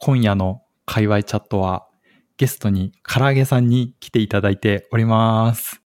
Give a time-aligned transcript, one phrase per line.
[0.00, 1.88] 今夜の界隈チャットは
[2.36, 5.82] ゲストに唐揚げさんに来ていただいております。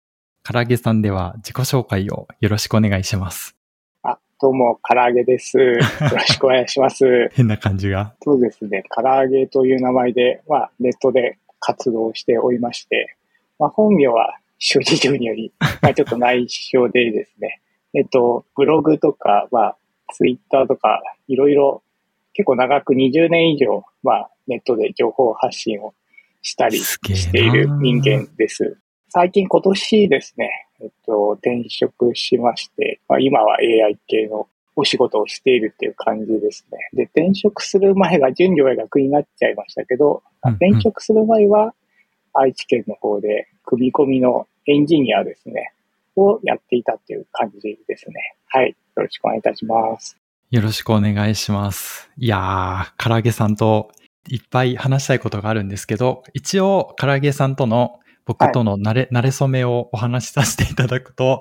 [0.45, 3.57] 唐揚げさんでは自己紹介をよろしくお願いします。
[4.05, 5.59] あ、どうも、唐揚げです。
[5.59, 7.29] よろしくお願いします。
[7.35, 8.15] 変な感じが。
[8.23, 13.17] そうですね、唐揚げという名前で、まあ、ネットで活動しておりまして、
[13.59, 15.53] まあ、本名は諸事情により、
[15.83, 17.61] まあ、ちょっと内緒でですね、
[17.93, 19.77] えっと、ブログとか、まあ、
[20.13, 21.83] ツイッターとか、いろいろ、
[22.37, 25.95] 結構長く20年以上、まあ、ネットで情報発信を
[26.43, 28.77] したりしている人間です。
[29.09, 30.51] 最近今年ですね、
[30.83, 36.79] えっと、転職しまして、まあ、今は AI 系のお仕事をしているっていう感じですね。
[36.93, 41.75] で、転職する前が準領学になっちゃいましたけど、うんうん転職する前は
[42.33, 45.73] 愛知県の方で組み込みのエンジニアですね、
[46.17, 48.37] をやっていたっていう感じですね。
[48.49, 48.77] はい。
[48.97, 50.17] よろしくお願いいたします。
[50.51, 52.09] よろしくお願いします。
[52.17, 53.91] いやー、唐揚げさんと
[54.29, 61.41] いっぱい話したいことがあるんですけど、一応、唐揚げさんとの僕との慣れ、慣れ初めをお話しさせていただくと、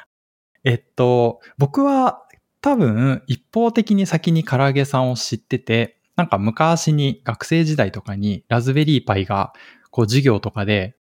[0.62, 2.22] えっと、僕は
[2.60, 9.54] 多分一方的に先に唐揚げさんを知ってて、なんか昔に学生時代とかにラズベリーパイが
[9.90, 10.96] こう授業とかで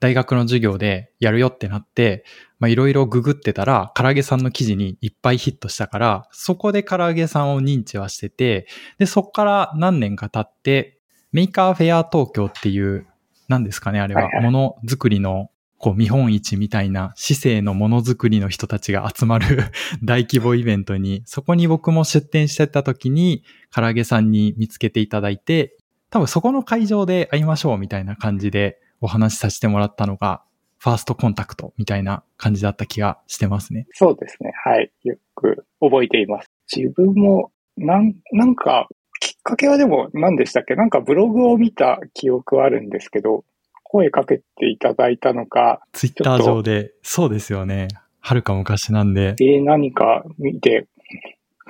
[0.00, 2.24] 大学の授業でやるよってなって、
[2.58, 8.66] まあいろいろググってたら、からあげさんの記事にいっぱいヒットしたから、そこでからあげさんを認知はしてて、
[8.98, 10.98] で、そこから何年か経って、
[11.32, 13.06] Maker Faire 東京っていう、
[13.48, 14.44] 何ですかね、あれははい、はい。
[14.44, 19.64] ものづくりの、こう、見本市みたいな、市井のものづくりの人たちが集まる
[20.02, 25.76] 大規模イベントに、そこに僕も出展してた時に、唐揚げさんに見つけていただいて、
[26.10, 30.42] 多分そこの会場で会いましょうみたいな感じでお話しさせてもらったのが、
[30.78, 33.86] ファーストコンタクトみたいな感じだった気がしてますね。
[33.92, 34.52] そうですね。
[34.64, 34.92] はい。
[35.04, 36.50] よく覚えています。
[36.74, 38.88] 自分も、なん、なんか、
[39.20, 40.76] きっかけはでも何でしたっけ？
[40.76, 43.44] なんかブログを見た記憶はあるんですけど、
[43.82, 47.88] 声かけていただいたのか、ツイッター上で、そうですよね。
[48.20, 49.34] はるか昔なんで。
[49.40, 50.86] えー、何か見て、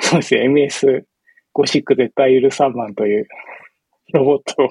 [0.01, 1.05] そうですね、MS
[1.55, 3.29] ゴシック絶対許さんマンという
[4.13, 4.69] ロボットを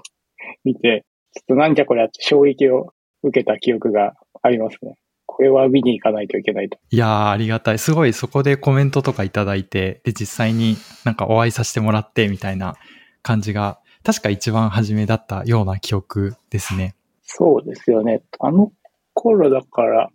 [0.64, 1.04] 見て、
[1.34, 2.94] ちょっとなんじゃこりゃって衝撃を
[3.24, 4.96] 受けた記憶がありますね。
[5.26, 6.80] これは見に行かないといけないと。
[6.90, 7.80] いやー、ありがたい。
[7.80, 12.76] すごいそこでコメントとかいただいて、で、実際になんかお会いさせてもらってみたいな
[13.22, 16.96] 感じが、確か一番初めだったような記憶ですね。
[17.24, 18.24] そうですよね。
[18.40, 18.72] あの
[19.14, 20.10] 頃だから、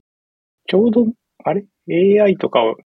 [0.66, 1.06] ちょうど、
[1.44, 2.76] あれ ?AI とかを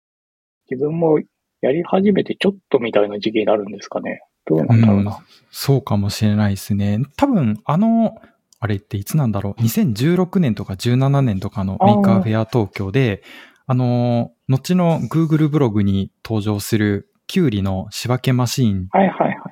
[0.69, 1.19] 自分も
[1.61, 4.21] やり始めてちょっとみたいな時期になるんですかね。
[4.47, 5.19] どうなんだろうな。
[5.51, 7.01] そうかもしれないですね。
[7.15, 8.15] 多分、あの、
[8.59, 13.23] あれっていつなんだろう ?2016 年とか17年とかの Maker Faire 東京で、
[13.65, 18.89] あの、後の Google ブログに登場するキュウリの仕分けマシーン。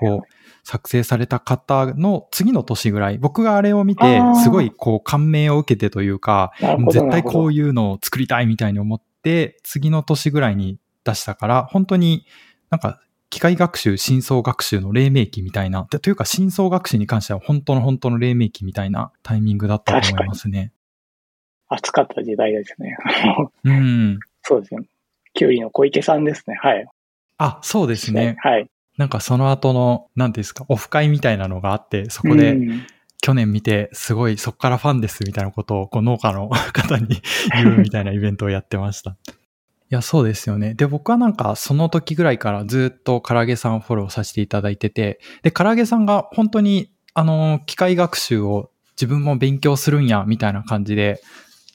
[0.02, 0.24] を
[0.64, 6.52] 作成された方の次の年ぐらい、僕があれを見てすごいこう感銘を受けてというか。
[6.92, 7.54] 絶対こう。
[7.54, 12.26] いうのを作りたいみたいに思って、次の年ぐらいに出したから、本当に
[12.70, 13.00] なんか
[13.30, 20.72] 機械学習、深層学習の黎明期みたいな、でというか深層学習に関しては本当の本当の黎明期みたいなタイミングだったと思いますね。
[21.68, 22.98] 暑かった時代ですね。
[23.64, 24.20] うん。
[24.44, 24.86] そうですね。
[25.34, 26.56] キュウリの小池さんですね。
[26.62, 26.88] はい。
[27.38, 28.38] あ、そうですね。
[28.40, 28.70] はい。
[28.98, 32.88] なんかその後の、何ですか、オフ会みたいなのがあって、そこで、うん
[33.26, 37.08] 去年見て、すごいそっからファンですみたいなことをこう農家の方に
[37.56, 39.18] 言うみたいなイベントをやってました。
[39.92, 40.74] いや、そうですよね。
[40.74, 51.22] で、僕はなんかその時ぐらいからずっと唐揚げさんをフォローさせていただいてて、で、唐揚げさんが本当に、あの、機械学習を自分も勉強するんや、みたいな感じで、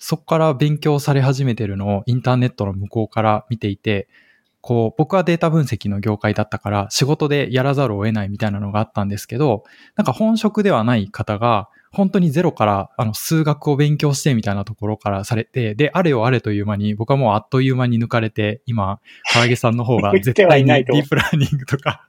[0.00, 4.08] そこから勉強され始めてるのをインターネットの向こうから見ていて、
[4.60, 9.62] こう、僕はデータ分析の業界だったから仕事でやらざるを得ないみたいなのがあったんですけど、
[9.96, 19.00] なんか本職ではない方が、本当にゼロからあの数学を勉強してみたいなところからされて、で、あれよあれという間に僕はもうあっという間に抜かれて、今、
[19.32, 22.06] 唐揚げさんの方が 絶対にディープラーニングとか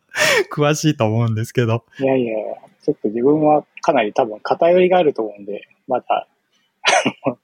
[0.53, 1.83] 詳しいと思うんですけど。
[1.99, 2.35] いやいや、
[2.83, 6.27] ちょっと自分はかなり多分偏りがあると思うんで、まだ、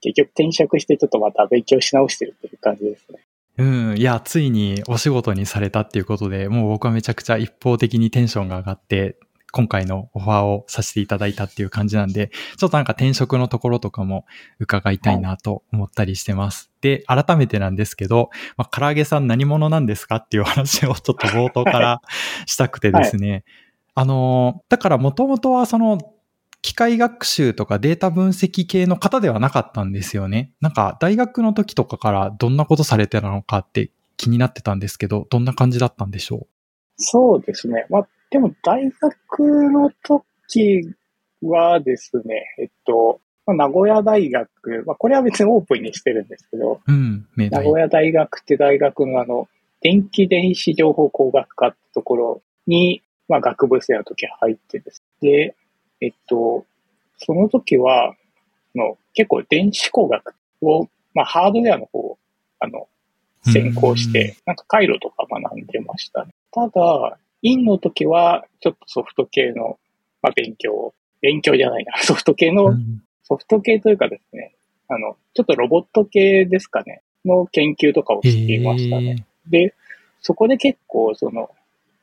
[0.00, 3.18] 結局転職してちょっとまた勉強し直してるっていう感じですね。
[3.58, 3.64] う
[3.94, 3.98] ん。
[3.98, 9.16] いや、ついにお仕事にされたっていうことで、もう僕はめちゃくちゃ一方的にテンションが上がって、
[9.50, 14.26] 今回のオファーをさせていただいたっていう感じなんで、ちょっとなんか転職のところとかも
[14.58, 16.70] 伺いたいなと思ったりしてます。
[16.80, 22.02] で、改めてなんですけど、まあ、唐揚げさん何者なんですかっていう話をちょっと冒頭から
[22.46, 23.44] したくてですね。
[23.94, 25.98] あの、だからもともとはその、
[26.60, 30.52] 機械学習とかデータ分析系の方ではなかったんですよね。
[30.60, 36.46] なんか大学の時とかからどんなことされてたのかって気になってたんですけど、どんな感じだったんでしょ
[36.96, 37.86] そうですね。
[37.90, 40.94] まあ、でも大学の時
[41.42, 47.26] はですね、えっと、まあ名古屋大学、まあ、これは別にオープンにしてるんですけど、うん。
[47.36, 49.48] 名古屋大学って大学のあの、
[49.80, 55.02] 電気電子情報工学科ってところに、まあ学部生の時入ってです。
[55.22, 55.54] で、
[56.00, 56.66] えっと、
[57.16, 58.16] その時は、あ
[58.74, 62.18] の結構電子工学を、まあハードウェアの方を、
[62.60, 62.88] あの、
[63.44, 66.32] 専攻して、なんか回路とか学んでましたね。
[66.52, 69.78] ただ、院の時は、ちょっとソフト系の、
[70.22, 70.72] まあ勉強。
[70.72, 73.02] を、勉強じゃないな、 ソフト系うん、のうん。
[73.22, 74.54] ソフト系というかですね、
[74.88, 79.24] あの、ちょっとロボット系ですかね、の研究とかをしていましたね。
[79.48, 79.74] で、
[80.20, 81.50] そこで結構、その、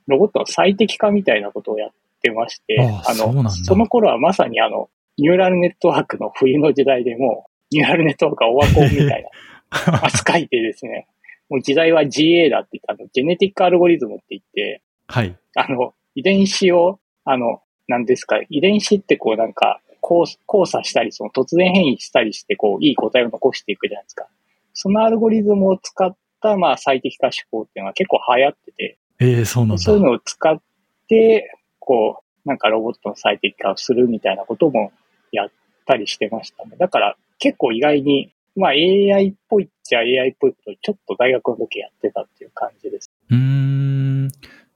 [0.08, 1.92] ロボットの最適化みたいなことをやっ
[2.22, 11.08] てまして、ああそその頃はまさにあの、ニューラルネットワークの冬の時代でもう、 ニューラルネットワークはオワコンみたいな 扱いでですね、
[11.50, 15.38] もう時代は GA だって言ったあの、ジェネティックアルゴリズムって言って、はい。
[15.56, 24.28] あの、遺伝子を、あの、なんですか、遺伝子ってこうなんか、交交差したり、その突然変異したりして、こう、いい答えを残していくじゃないですか。
[24.74, 29.82] そのアルゴリズムを使った、まあ、最適化手法っていうのは結構流行ってて、ええそうなんだ。
[29.82, 30.62] そういうのを使っ
[31.08, 34.92] て、こう、なんかロボットの最適化をするみたいなことも
[35.32, 35.50] やっ
[35.86, 36.76] たりしてましたね。
[36.78, 43.12] だから結構意外に、まあ AI っぽいっちゃ AI っぽいことをちょっと大学の時やってたっていう感じです。
[43.30, 44.28] うーん。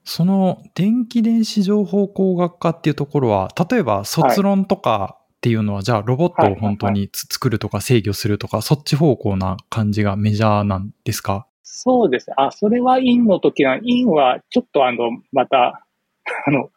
[0.04, 11.46] その電気電子情報工学科っていうところは、例えば卒論とかっていうのは、じゃあロボットを本当につ作るとか制御するとか、そっち方向な感じがメジャーなんですか？
[11.62, 12.34] そうですね。
[12.36, 15.86] あ、それは院の時な、院はちょっとあの、また、
[16.46, 16.70] あの、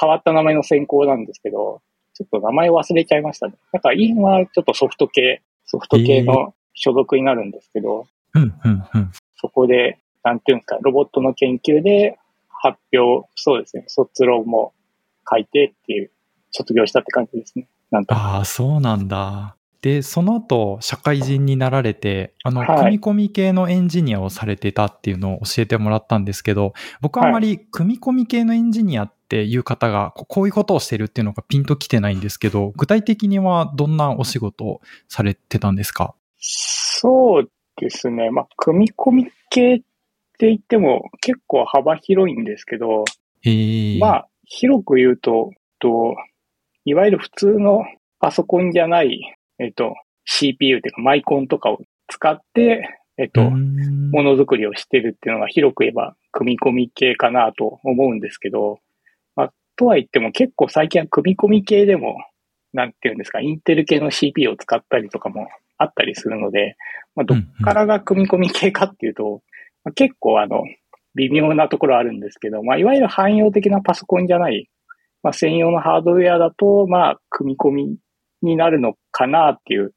[0.00, 1.80] 変わった名前の専攻なんですけど、
[2.14, 3.54] ちょっと名前忘れちゃいましたね。
[3.72, 9.10] だから院はちょっとソフト系、ソフト系の所属になるんですけど、うん、うん、うん。
[9.36, 12.18] そこで、なんていうんですか、ロボットの研究で
[12.60, 14.72] 発表、そうですね、卒論も
[15.30, 16.10] 書いてっていう、
[16.50, 17.68] 卒業したって感じですね。
[17.90, 18.14] なんと。
[18.14, 19.54] ああ、そうなんだ。
[19.80, 36.14] で、その後、社会人になられて、あの、はい組み込み系のエンジニアをされてたっていうのを教えてもらったんですけど、僕はあまり組み込み系のエンジニアっていう方が、ここういうことをしてるっていうのがピンときてないんですけど、具体的にはどんなお仕事をされてたんですか？
[36.40, 38.30] そうですね。
[38.30, 39.80] まあ、組み込み系っ
[40.38, 43.04] て言っても結構幅広いんですけど。
[44.00, 46.16] まあ、広く言うと、と、
[46.84, 47.84] いわゆる普通の
[48.18, 49.20] パソコンじゃない、
[49.58, 49.94] えっと、
[50.24, 58.78] CPU っていうかマイコンとかを使って、えっと、ものづくりをしてるっていうのが広く言えば組み込み系かなと思うんですけど、
[59.34, 62.16] まあ、とは言っても結構最近は組み込み系でも、
[62.72, 65.48] なんていうんですか、インテル系の CPU を使ったりとかも
[65.78, 66.76] あったりするので、
[67.16, 69.42] まあ、どっからが組み込み系かっていうと、
[69.84, 70.62] まあ、結構あの、
[71.14, 74.68] 微妙なところあるんですけど、まあ、いわゆる汎用的なパソコンじゃない、
[75.22, 77.96] まあ、専用のハードウェアだと、まあ、組み込み
[78.42, 79.92] になるのかなっていう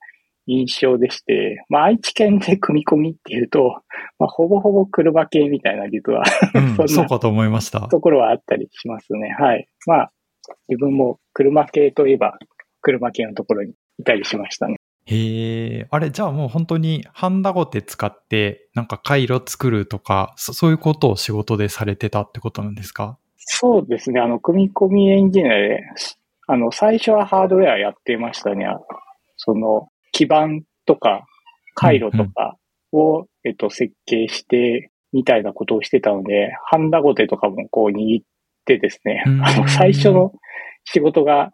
[0.48, 3.82] 印象でして、まあ、愛知県で組み込みっていうと、
[4.18, 6.24] まあ、ほぼほぼ車系みたいな実は
[6.56, 7.82] うん そうかと思いました。
[7.88, 9.36] ところはあったりしますね。
[9.38, 9.68] はい。
[9.86, 10.12] まあ、
[10.68, 12.38] 自分も車系といえば、
[12.82, 14.81] 車系のところにいたりしましたね。
[15.06, 15.88] へえ。
[15.90, 23.18] あれ、じゃあもう本当にハンダゴテ使って、なんか回路作るとか、そそういうことを仕事でされてたってことなんですか？
[23.38, 24.22] そうですね。
[24.22, 25.84] あの、組み込みエンジニアで、
[26.48, 28.68] あの、最初はハードウェアやってましたね。
[29.38, 30.48] その、基板
[30.86, 31.26] とか、
[31.74, 32.58] 回路とか
[32.92, 38.26] を、えっと、設計して、みたいなことをしてたので、ハンダゴテとかもこう握っ
[38.66, 40.34] てですね、うんあの、最初の
[40.86, 41.52] 仕事が、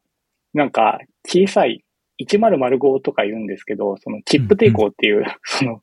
[0.54, 1.84] なんか、小さい、
[2.20, 5.82] 1005とか言うんですけど、そのチップ抵抗っていう、 その、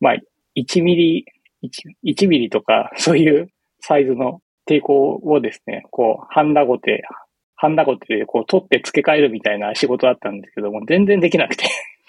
[0.00, 0.16] まあ、
[0.56, 1.24] 1ミリ、
[1.62, 1.70] 1,
[2.04, 7.04] 1ミリとか、そういうサイズの抵抗をですね、こう、ハンダゴテ、
[7.56, 11.64] ハンダゴテでこう取って付け替えるみたいな仕事だったんですけども、全然できなくて。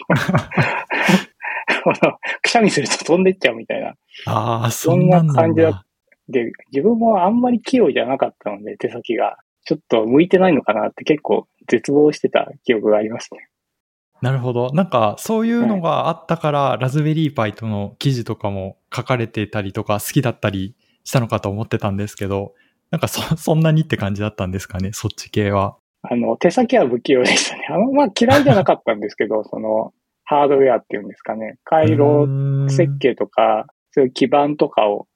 [2.42, 3.94] くしゃみすると飛んでっちゃうみたいな。
[4.26, 5.86] ああ、そんな感じだだ。
[6.30, 9.38] で、自分もあんまり器用じゃなかったので、手先が。
[9.68, 13.50] ちょっと向いてないのかなって結構絶望してた記憶がありますね。
[14.22, 14.72] なるほど。
[14.72, 22.54] なんか、そういうのがあったから、ラズベリーパイとの記事とかも書かれてたりとか、好きだったりしたのかと思ってたんですけど、
[22.92, 25.76] なんかそ、 そんなにって感じだったんですかね、そっち系は。
[26.02, 27.68] あの、手先は不器用でしたね。
[27.70, 29.94] あの、まあ嫌いじゃなかったんですけど、 その、
[30.24, 31.58] ハードウェアっていうんですかね。
[31.66, 35.08] 回路設計とか、そういう基板とかを、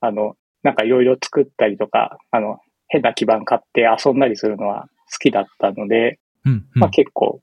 [0.00, 6.64] あの、なんかいろいろ作ったりとか、あの、変な基板買って遊んだりするのは好きだったので、うん、うん。
[6.74, 7.40] まあ結構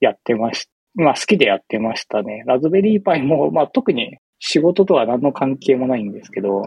[0.00, 2.44] やってまし、まあ好きでやってましたね。
[2.46, 6.62] Raspberry Pi も、まあ特に仕事とは何の関係もないんですけど、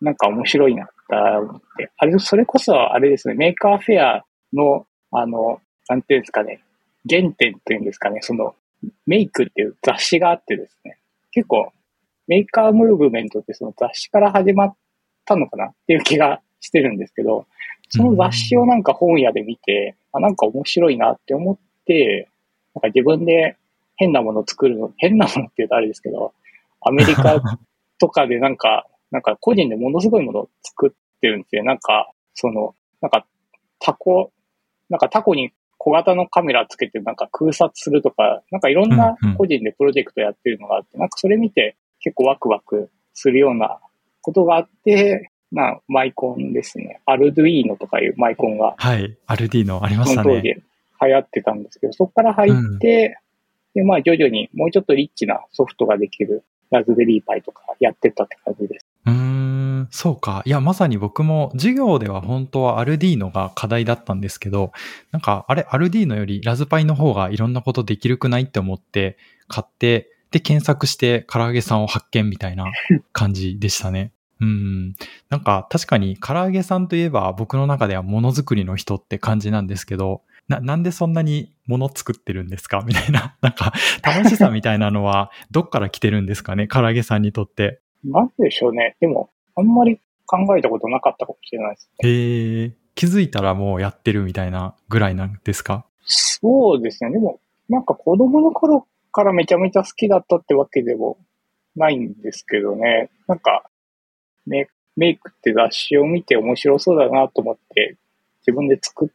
[0.00, 6.62] なんか面白いなっったって、あれ、それこそあれですね、 Maker Faireの、あの、なんていうんですかね、
[7.08, 8.54] 原点というんですかね、その、
[9.06, 10.98] メイクっていう雑誌があってですね、
[11.30, 11.70] 結構、
[12.26, 14.74] メーカームーブメントってその雑誌から始まっ
[15.26, 17.46] たのかなっていう気がしてるんですけど、
[17.90, 22.28] その雑誌をなんか本屋で見て、あなんか面白いなって思って、
[22.74, 23.56] なんか自分で
[23.96, 26.32] 変なもの作るの、変なものって言うとあれですけど、
[26.80, 27.40] アメリカ
[27.98, 31.64] とかでなんか、なんか個人でものすごいものを作ってるんですよ。
[31.64, 33.26] なんか、その、なんか
[33.78, 34.32] タコ、
[34.88, 43.80] なんかタコに小型のカメラつけてなんか空撮するとか、なんかいろんな個人でプロジェクトやってるのがあって、なんかそれ見て結構ワクワクするような
[44.20, 47.00] ことがあって、まあ、マイコンですね。
[47.04, 48.74] アルドゥイーノとかいうマイコンが。
[48.78, 49.16] はい。
[49.26, 50.22] アルディーノありましたね。
[50.22, 52.56] その当時流行ってたんですけど、そこから入って、
[53.74, 58.86] うん、で、まあ徐々にもうちょっとリッチなソフトができるラズベリーパイとかやってったって感じです。
[59.04, 60.42] うん、そうか。
[60.46, 64.72] いや、まさに僕も授業では本当はアルディーノが課題だったんですけど、
[65.10, 69.18] なんか、あれ、アルディーノよりラズパイの方がいろんなことできるくないって思って
[69.48, 72.64] 買って、で、検索して唐揚げさんを発見みたいな
[73.12, 74.12] 感じでしたね。
[74.42, 74.94] うん。
[75.30, 82.82] なんか確かに唐揚げさんといえば僕の中ではものづくりの人って感じなんですけど、な、なんでそんなにもの作ってるんですか？
[82.86, 83.36] みたいな。
[83.40, 83.72] なんか
[84.02, 86.66] 楽しさみたいなのは どっから来てるんですかね？
[86.66, 87.80] 唐揚げさんにとって。
[88.04, 88.96] なんでしょうね。
[89.00, 92.08] でも、あんまり考えたことなかったかもしれないですね。
[92.10, 92.72] へえ。
[92.96, 95.86] 気づいたらもうやってるみたいなぐらいなんですか？
[96.04, 97.12] そうですね。
[97.12, 101.16] でも、なんか子供の頃からめちゃめちゃ好きだったってわけでも
[101.76, 103.08] ないんですけどね。
[103.28, 103.62] なんか、
[104.46, 107.96] メメイクって雑誌を見て面白そうだなと思って
[108.46, 109.08] 自分で作っ、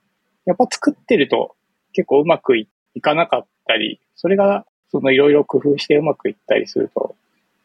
[0.45, 1.55] やっぱ作ってると
[1.93, 2.67] 結構うまくい
[3.01, 7.15] かなかったり、それがそのいろいろ工夫してうまくいったりすると、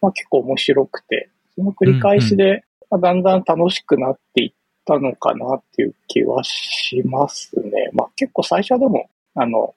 [0.01, 4.53] まあ結構面白くて、その繰り返しで、まあ、だんだん楽しくなっていっ
[4.85, 7.91] たのかなっていう気はしますね。
[7.93, 9.75] まあ結構最初はでも、あの、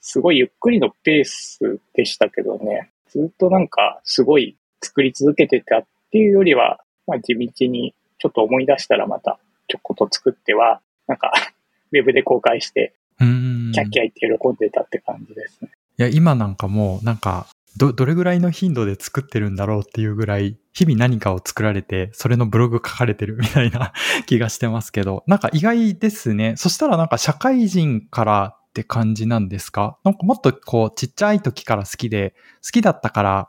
[0.00, 9.38] すごいゆっくりのペースでしたけどね、ずっとなんかすごい作り続けてたっていうよりは、まあ、地道にちょっと思い出したらまた
[9.68, 11.32] ちょこっと作っては、なんか
[11.92, 15.70] ウェブで公開して、キャッキャ言って喜んでたって感じですね。
[15.98, 23.92] いや、今なんかもう、なんか、ど、どれぐらいの頻度で作ってるんだろうっていうぐらい、日々何かを作られて、それのブログ書かれてるみたいな
[24.26, 26.54] 気がしてますけど、なんか意外ですね。
[26.56, 29.98] そしたらなんか社会人からって感じなんですか？
[30.04, 33.48] なんかもっとこう、ちっちゃい時から好きで、好きだったから、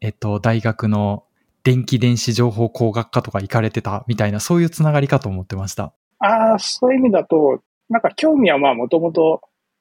[0.00, 1.24] えっと、大学の
[1.64, 5.94] 電気電子情報工学科とか行かれてたみたいな、そういうつながりかと思ってました。
[6.18, 9.40] ああ、そういう意味だと、なんか興味はまあもともと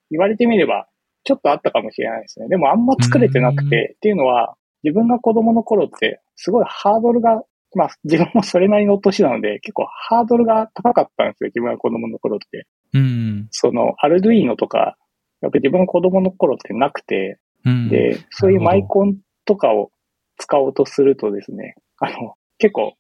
[0.09, 0.87] 言われてみれば
[1.23, 2.47] ちょっとあったかもしれないですね。
[2.49, 7.43] でもあんま作れてなくて、っていうのは自分が子供の頃ってすごいハードルが、
[7.75, 11.47] まあ自分もそれなりの年なので結構ハードルが高かったんですよ。
[11.47, 12.67] 自分が子供の頃って。
[12.93, 14.97] うん、そのアルドゥイーノとか、
[15.41, 17.39] やっぱり自分が子供の頃ってなくて、
[17.89, 19.91] で、そういうマイコンとかを
[20.41, 22.95] 使おうとするとですね、あの、結構、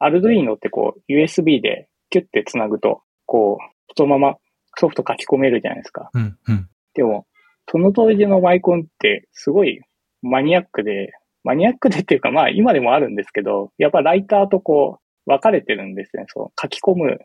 [0.00, 4.36] アルドゥイーノってこう、USB でキュッて繋ぐと、こう、そのまま
[4.78, 6.10] ソフト書き込めるじゃないですか。
[6.12, 7.26] うんうん、でも、
[7.70, 9.80] その当時のマイコンってすごい
[10.22, 11.12] マニアックで、
[11.44, 16.24] マニアックでっていうかまあ今でもあるんですけど、やっぱライターとこう分かれてるんですね。
[16.28, 17.18] そう書き込む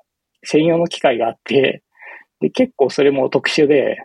[0.43, 1.81] 専用の機械があって、
[2.39, 3.98] で結構それも特殊で、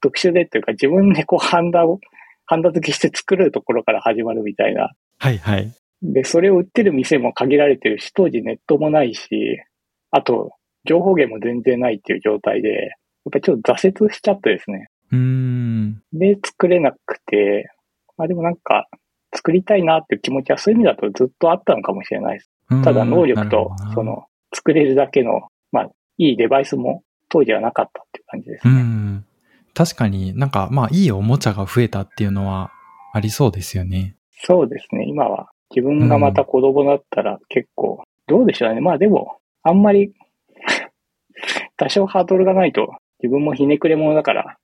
[0.00, 2.00] 特殊でっていうか自分でこうハンダを、
[2.46, 4.92] ハンダ付けして作るところから始まるみたいな。
[5.22, 5.72] はいはい。
[6.02, 9.28] で、それを売ってる店も限られてるし、当時ネットもないし、
[10.10, 10.50] あと、
[10.84, 12.88] 情報源も全然ないっていう状態で、やっ
[13.30, 14.88] ぱりちょっと挫折しちゃってですね。
[15.12, 16.02] うん。
[16.12, 17.70] で、作れなくて、
[18.16, 18.88] まあでもなんか、
[19.32, 22.50] 作りたいなっていう気持ちはそういう意味だとずっとあったのかもしれないです。
[22.82, 28.74] ただ能力と、その、作れるだけの、まあ、いいデバイスも当時はなかったっていう感じですね。
[28.74, 29.24] うん。
[29.72, 32.72] 確かになんか、まあ、いいおもちゃが増えたっていうのは
[33.14, 34.16] ありそうですよね。
[34.44, 35.06] そうですね。
[35.08, 38.80] 今は自分がまた子供だったら結構、どうでしょうね。
[38.80, 40.12] まあでも、あんまり
[41.76, 44.56] 多少ハードルがないと自分もひねくれ者だから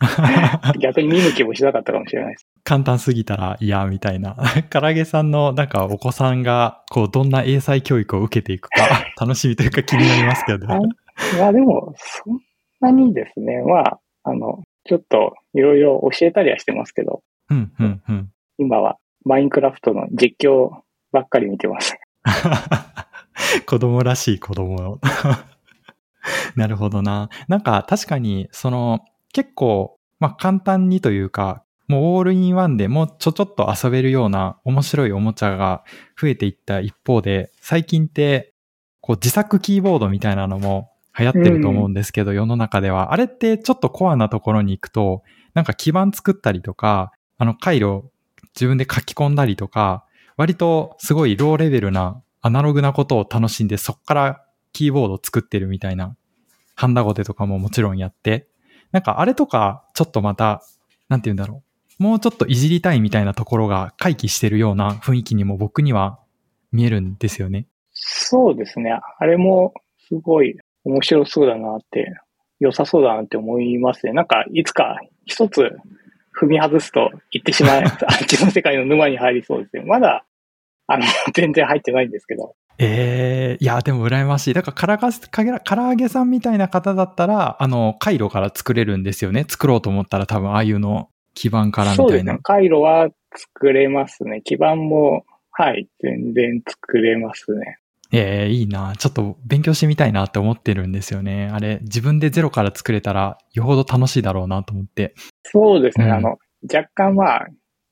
[0.80, 2.46] 逆に見向きもしなかったかもしれないです。
[2.64, 4.36] 簡単すぎたら嫌みたいな。
[4.70, 8.76] 唐揚げさんのなんかお子さんがこうどんな英才教育を受けていくか
[9.20, 10.66] 楽しみというか気になりますけど。
[10.66, 12.40] いやでもそん
[12.80, 20.70] なにですね、まあ、あの、ちょっといろいろ教えたりはしてますけど、うんうんうん、今はマインクラフトの実況
[21.12, 21.96] ばっかり見てます。
[23.66, 25.00] 子供らしい子供。
[26.56, 27.28] なるほどな。
[27.48, 35.84] なんか確かに、その結構、まあ簡単にというか、もうオールインワンでもうちょちょっと遊べるような面白いおもちゃが
[36.20, 38.54] 増えていった一方で、最近って
[39.00, 43.12] こう自作キーボードみたいなのも流行ってると思うんですけど、世の中では。
[43.12, 45.22] あれってちょっとコアなところに行くと、
[45.54, 48.04] なんか基板作ったりとか、あの回路
[48.54, 50.04] 自分で書き込んだりとか、
[50.36, 56.16] 割とすごいローレベルなアナログなことを楽しんで、そっからキーボードを作ってるみたいな、
[56.74, 58.48] ハンダゴテとかももちろんやって、
[58.92, 60.62] なんかあれとか、ちょっとまた、
[61.08, 61.62] なんて言うんだろ
[61.98, 62.02] う。
[62.02, 66.18] もうちょっといじりたいみたいなところが回帰してるような雰囲気にも僕には
[66.72, 67.66] 見えるんですよね。
[67.92, 68.90] そうですね。
[69.18, 69.74] あれも
[70.08, 72.12] すごい面白そうだなって、
[72.60, 74.12] 良さそうだなって思いますね。
[74.12, 75.70] なんか、いつか一つ
[76.44, 77.90] 踏み外すと言ってしまい、 あっ
[78.26, 79.82] ちの世界の沼に入りそうですね。
[79.84, 80.24] まだ、
[80.86, 82.54] あの、 全然入ってないんですけど。
[82.78, 84.54] ええー、いや、でも羨ましい。
[84.54, 85.08] だから、か
[85.44, 89.44] ら唐揚げさんみたいな方だったら、あの、回路から作れるんですよね。
[89.48, 92.08] 作ろうと思ったら多分、ああいうの基盤からみたいな。
[92.08, 92.38] そうですね。
[92.42, 94.42] 回路は作れますね。
[94.42, 97.78] 基盤も、はい、全然作れますね。
[98.12, 98.94] ええー、いいな。
[98.96, 101.50] ちょっと勉強してみたいなって思ってるんですよね。
[101.52, 105.14] あれ、自分でゼロから作れたら、よほど楽しいだろうなと思って。
[105.44, 106.06] そうですね。
[106.06, 106.38] うん、あの、
[106.72, 107.46] 若干まあ、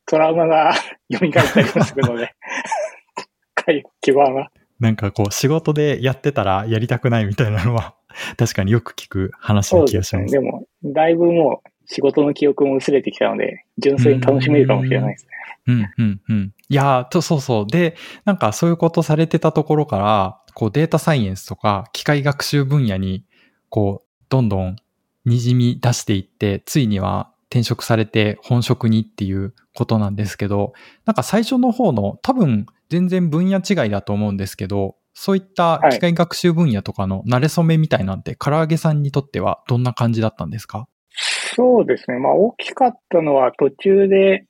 [0.06, 0.74] トラウマが
[1.10, 2.34] 蘇ったりもするので、
[4.00, 4.50] 基盤は。
[4.80, 7.94] なんかこう、仕事でやってたらやりたくないみたいなのは、
[8.36, 10.32] 確かによく聞く話の気がします。
[10.32, 15.30] でね、でも、だいぶもう仕事の記憶も薄れてきたので、純粋に楽しめるかもしれないですね。
[15.66, 16.52] うん、うん、うん。
[16.68, 17.66] いやと、そうそう。
[17.66, 23.24] で、なんかそういうことされてたところから、こうデータサイエンスとか機械学習分野に、
[23.68, 24.76] こう、どんどん
[25.26, 30.72] 滲み出していって、ついには転職されて本職にっていうことなんですけど、
[31.04, 40.88] なんか最初の方の多分全然分野違いだと思うんですけど、そういった機械学習分野とかの慣れ初めみたいなんて、唐揚げさんにとってはどんな感じだったんですか？
[41.54, 42.18] そうですね。
[42.18, 44.46] まあ大きかったのは途中で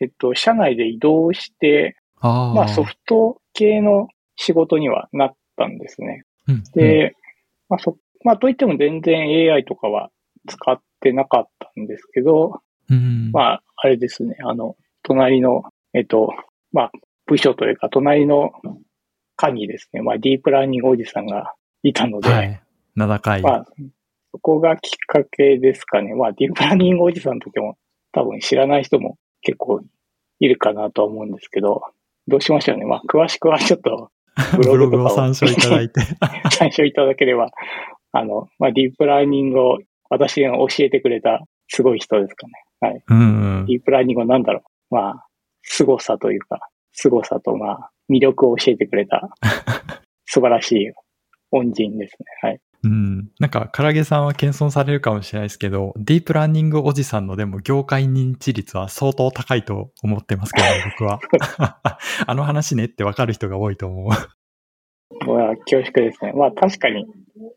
[0.00, 6.24] えっと、社内で移動して、あまあソフト系の仕事にはなったんですね。
[6.48, 7.14] うん、で、
[7.68, 10.10] まあそ、まあといっても全然 AI とかは
[10.48, 12.60] 使ってなかったんですけど、
[12.90, 16.32] うん、まああれですね、あの、隣の、えっと、
[16.72, 16.92] まあ
[17.26, 18.52] 部署というか隣の
[19.36, 22.62] 課にですね、まあディープラーニングおじさんがいたので、はい、
[22.94, 23.42] 名高い。
[23.42, 23.66] まあ、
[24.34, 26.12] そこがきっかけですかね。
[26.12, 27.78] まあディープラーニングおじさんの時も
[28.10, 29.80] 多分知らない人も結構
[30.40, 31.82] いるかなと思うんですけど、
[32.26, 32.84] どうしましょうね。
[32.84, 34.10] まあ、詳しくはちょっと、
[34.56, 36.00] ブログを参照いただいて。
[36.50, 37.52] 参照いただければ、
[38.10, 39.78] あの、まあ、ディープラーニングを
[40.10, 42.52] 私が教えてくれたすごい人ですかね。
[42.80, 43.04] はい。
[43.06, 44.94] うん、うん、ディープラーニングは何だろう。
[44.96, 45.26] まあ、
[45.62, 46.58] 凄さというか、
[46.92, 49.30] 凄さとまあ、魅力を教えてくれた
[50.26, 50.92] 素晴らしい
[51.52, 52.26] 恩人ですね。
[52.42, 52.60] はい。
[52.84, 53.30] うん。
[53.40, 60.66] なんか、唐揚げさんは謙遜されるかもしれないですけど、ディープラーニングおじさんのでも業界認知率は相当高いと思ってますけど、
[60.98, 61.20] 僕は。
[62.26, 64.06] あの話ねってわかる人が多いと思う。
[64.06, 66.32] まあ、恐縮ですね。
[66.34, 67.06] まあ確かに、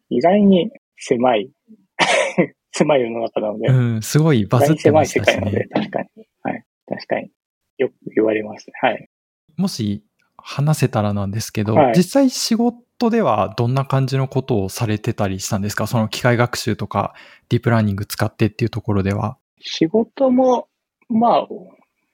[0.10, 1.52] 意外に狭い、
[2.72, 3.68] 狭い世の中なので。
[3.68, 6.28] うん、すごいバズってましたし、ね、狭い世界なので、確かに。
[6.44, 6.64] はい。
[6.88, 7.32] 確かに。
[7.78, 8.74] よく言われますね。
[8.82, 9.10] はい。
[9.58, 10.07] もし、
[10.50, 15.86] 話せたらなんですけど、はい、実際仕事トではどんな感じのことをされてたりしたんですか？
[15.86, 17.14] その機械学習とか
[17.48, 19.38] ディープラーニング使ってっていうところでは。
[19.60, 20.68] 仕事も、
[21.08, 21.48] まあ、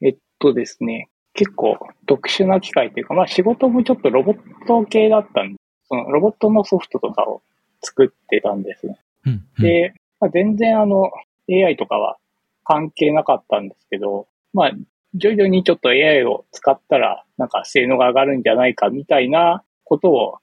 [0.02, 7.42] えっとですね、結構特殊な機械というか、まあ仕事もちょっとロボット系だったんで、そのロボットのソフトとかを
[7.82, 8.98] 作ってたんですね。
[9.26, 11.12] うんうん、で、まあ、全然あの
[11.50, 12.18] AI とかは
[12.66, 14.72] 関係なかったんですけど、まあ
[15.16, 20.38] 徐々にちょっと AI を使ったらなんか性能が上がるんじゃないかみたいなことを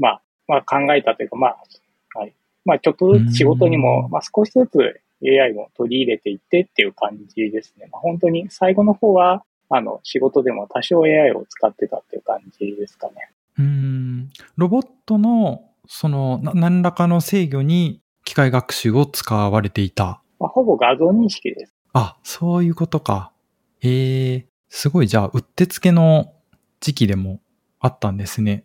[0.00, 2.34] まあ、まあ考えたというか、まあ、はい。
[2.64, 7.88] まあちょっとずつ仕事にも、まあ少しずつ AI も取り入れていってっていう感じですね。
[7.92, 13.14] まあ、本当に最後の方は、あの、仕事でも多少 AI を使ってたっていう感じですかね。
[13.58, 14.30] うん。
[14.56, 20.22] ロボットの、その、何らかの制御に機械学習を使われていた。
[20.40, 21.74] まあ、ほぼ画像認識です。
[21.92, 23.32] あ、そういうことか。
[23.80, 26.32] へえ、すごい、じゃあ、うってつけの
[26.80, 27.40] 時期でも
[27.80, 28.64] あったんですね。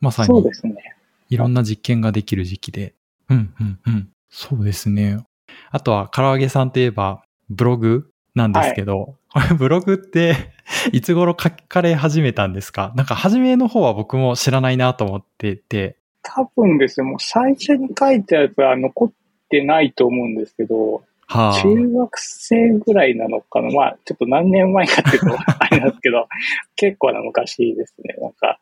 [0.00, 0.26] まさに。
[0.28, 0.96] そうですね。
[1.28, 2.94] いろんな実験ができる時期で。
[3.28, 4.08] うんうんうん。
[4.28, 5.24] そうですね。
[5.70, 10.36] あとは、唐揚げさんといえば、ブログなんですけど、はい、ブログって
[10.92, 12.92] いつ頃書かれ始めたんですか？
[12.96, 15.96] なんか初めの方は僕も知らないなと思ってて。
[16.22, 19.12] 多分ですね、もう最初に書いたやつは残っ
[19.48, 23.70] てないと思うんですけど、はあ、中学生ぐらいなのかな？
[23.70, 26.26] まあ、ちょっと何年前かっていうと あれなんですけど、
[26.74, 28.16] 結構な昔ですね。
[28.20, 28.58] なんか、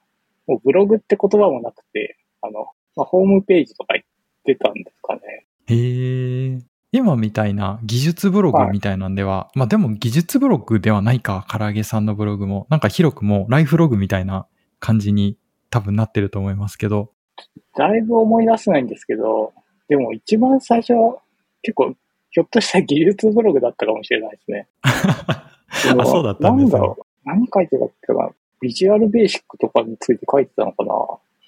[0.46, 4.04] もうブログって言葉もなくて、あの、まあ、ホームページとか言っ
[4.44, 5.20] てたんですかね。
[5.66, 6.58] へえ。
[6.92, 12.66] 今みたいな技術ブログみたいなんでは、はい、まあでも技術ブログではないか、唐揚げさんのブログも。
[12.70, 14.46] なんか広くもライフログみたいな
[14.78, 15.38] 感じに
[15.70, 17.12] 多分なってると思いますけど。
[17.76, 19.52] だいぶ思い出せないんですけど、
[19.88, 20.94] でも一番最初、
[21.62, 21.94] 結構、
[22.30, 24.68] ひょっとしたら技術ブログだったかもしれないですね。
[24.82, 26.72] あ、そうだったんですね。
[26.72, 27.02] なんだろう。
[27.24, 28.30] 何書いてたっけな？
[28.60, 30.90] ビジュアルベーシックとかについて書いてたのかな？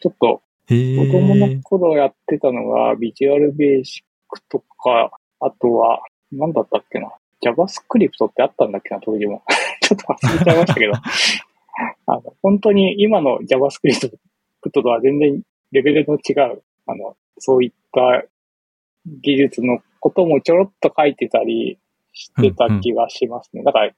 [0.00, 1.60] ちょっと、へ子供のえ。
[1.62, 6.00] 頃やってたのが、ビジュアルベーシックとか、あとは、
[6.32, 7.10] 何だったっけな
[7.42, 9.42] ？JavaScript ってあったんだっけな、当時も。
[9.82, 10.92] ちょっと忘れちゃいましたけど。
[12.06, 14.10] あの、本当に今の JavaScript
[14.72, 18.24] とは全然レベルの違う、あの、そういった
[19.22, 21.78] 技術のこともちょろっと書いてたり
[22.12, 23.62] してた気がしますね。
[23.62, 23.92] だから、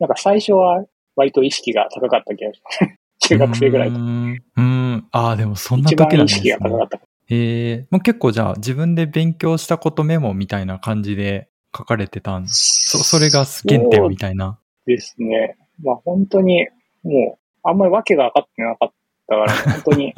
[0.00, 0.84] なんか最初は
[1.14, 2.78] 割と意識が高かった気がします。
[3.28, 4.42] 中学生ぐらいうーん。
[4.56, 5.08] うん。
[5.12, 6.88] ああ、でもそんな一時なんです番意識が高かねっ。
[6.88, 6.98] た。
[6.98, 7.86] へえ。
[7.90, 12.48] もう結構じゃあ自分で勉強したことメモみたいな感じで書かれてたん？
[12.48, 14.58] そ、それが原点みたいな？
[14.86, 15.56] ですね。
[15.82, 16.66] まあ本当に、
[17.04, 18.92] もう、あんまり訳が分かってなかっ
[19.28, 20.12] たから、本当に、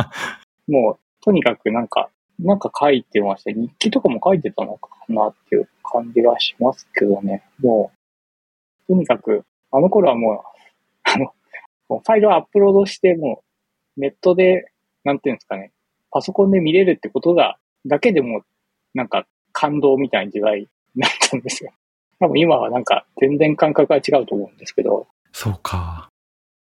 [0.67, 3.53] もう、とにかくなんか、なんか書いてました。
[3.53, 7.45] 日記とかも書いてたのかなっていう感じがしますけどね。
[7.61, 7.93] も
[8.89, 10.41] う、とにかく、あの頃はもう、
[11.05, 11.33] あの、
[11.89, 13.43] ファイルをアップロードして、も
[13.97, 14.71] う、ネットで、
[15.05, 15.73] なんていうんですかね、
[16.11, 18.43] パソコンで見れるってことが、だけでも、
[18.95, 21.73] なんか、感動みたいな時代になったんですよ。
[22.19, 26.09] 多分今はなんか、全然感覚が違うと思うんですけど、そうか。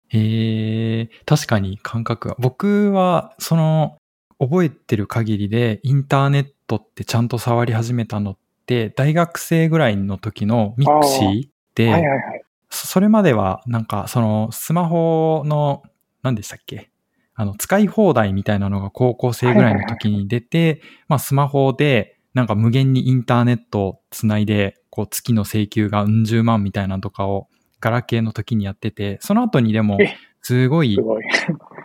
[0.09, 1.09] へえ。
[1.25, 2.35] 確かに感覚が。
[2.39, 3.97] 僕は、その、
[4.41, 12.43] 覚えてる限りで、インターネットってちゃんと触り始めたのって、大学生ぐらいの時のミクシーで、はいはいはい。
[12.71, 15.83] そ、それまでは、なんか、その、スマホの、
[16.23, 16.89] 何でしたっけ？
[17.35, 27.47] あの、使い放題みたいなのが高校生ぐらいの時に出て、まあ、スマホで、なんか無限にインターネットをつないで、こう、月の請求がうん十万みたいなのとかを、
[27.79, 29.97] ガラケーの時にやってて、その後にでも
[30.41, 30.97] すごい、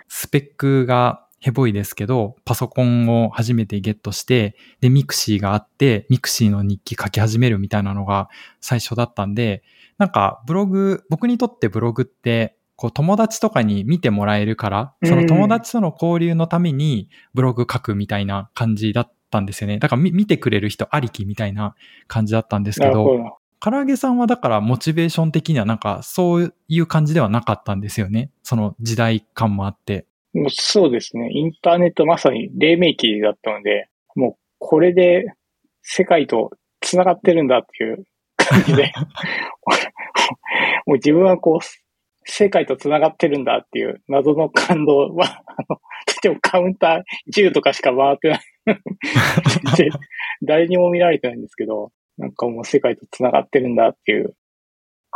[0.08, 8.28] スペックがヘボいですけど、パソコンを初めてゲットして、で、ミクシーがあって、ミクシーの日記書き始めるみたいなのが
[8.60, 9.62] 最初だったんで、
[9.98, 19.78] なんかブログ、僕にとってブログって、こう友達とかに見てもらえるから、その友達との交流のためにブログ書くみたいな感じだったんですよね。
[19.78, 21.74] だから見見てくれる人ありきみたいな
[22.06, 23.38] 感じだったんですけど。
[23.58, 28.30] 唐揚げさんはだからモチベーション的にはなんかそういう感じではなかったんですよね。
[28.42, 30.06] その時代感もあって。
[30.36, 31.30] もうそうですね。
[31.32, 35.24] インターネットまさに黎明期だったので、もうこれで
[35.82, 36.50] 世界と
[36.82, 38.04] 繋がってるんだっていう
[38.36, 38.92] 感じで、
[40.84, 41.64] もう自分はこう、
[42.24, 45.80] 世界と繋がってるんだっていう謎の感動は、あの、
[46.22, 48.40] でもカウンター10とかしか回ってない。
[49.78, 49.90] で
[50.42, 54.34] 誰にも見られてないんですけど、なんかもう世界と繋がってるんだっていう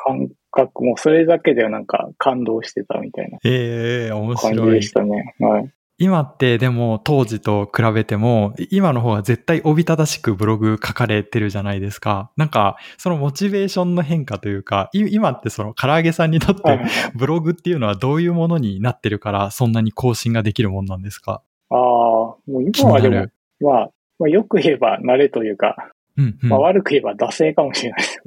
[0.04, 4.82] 感覚、もうそれだけでなんか感動してたみたいなええ面感じ白いで。
[4.82, 5.34] したね。
[5.38, 5.70] はい。
[6.02, 12.30] 今ってでも当時と比べても、今の方が絶対おびただしくブログ書かれてるじゃないですか。
[12.38, 16.80] なんか、そのモチベーションの変化というか、い今ってその唐揚げさんにとって
[17.14, 21.42] ブログっていうのはどういうものになってるから、そんなに更新ができるもんなんですか？
[21.68, 23.32] ああ、もう今はでもる、。
[23.60, 25.76] まあ、まあ、よく言えば慣れというか、
[26.16, 28.22] うんうんまあ、悪く言えば惰性かもしれないです。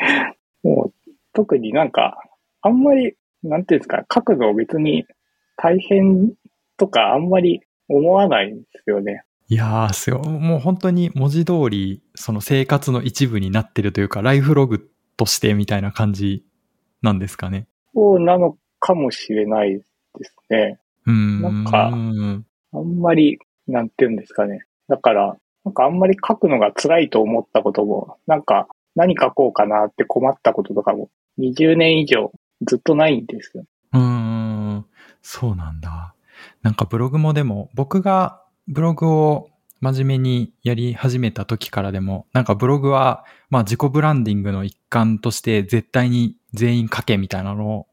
[0.62, 2.22] もう特になんか、
[2.62, 5.06] あんまり、なんていうんですか、書くの別に
[5.56, 6.32] 大変
[6.76, 9.22] とかあんまり思わないんですよね。
[9.48, 10.28] いやー、すごい。
[10.28, 16.44] もう本当に文字通り、その生活の一部になってるというか、ライフログとしてみたいな感じ
[17.02, 17.66] なんですかね。
[17.94, 19.84] そうなのかもしれないで
[20.22, 20.78] すね。
[21.06, 21.42] うーん。
[21.42, 24.64] なんかあんまり、なんていうんですかね。
[24.88, 32.32] だから、なんかあんまり書くのが辛いと思ったことも、なんか何書こうかなって困ったこととかも、20年以上
[32.66, 33.64] ずっとないんですよ。
[33.92, 34.86] うーん、
[35.22, 36.14] そうなんだ。
[36.62, 39.50] なんかブログもでも、僕がブログを
[39.80, 47.86] 真面目にやり始めた時からでも、なんかブログは、まあ自己ブランディングの一環として絶対に全員書けみたいなのを、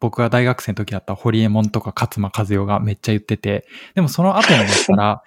[0.00, 5.22] 僕が大学生の時だったホリエモンとか勝間和代がめっちゃ言ってて、でもその後になったら、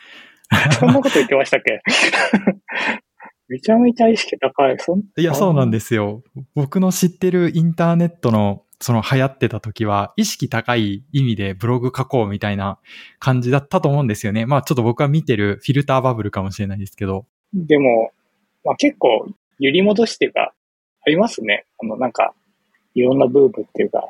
[0.79, 1.81] そんなこと言ってましたっけ？
[3.49, 4.77] めちゃめちゃ意識高い。
[4.79, 6.23] そんいや、そうなんですよ。
[6.55, 12.79] 僕の知ってるインターネットのその流行ってた時は、意識高い意味でブログ書こうみたいな
[13.19, 14.45] 感じだったと思うんですよね。
[14.45, 17.25] まあちょっと僕は見てるフィルターバブルかもしれないですけど。
[17.53, 18.11] でも、
[18.65, 19.27] まあ、結構
[19.59, 20.53] 揺り戻しっていうか、
[21.05, 21.65] ありますね。
[21.81, 22.33] あの、なんか、
[22.95, 24.09] いろんなブームっていうか、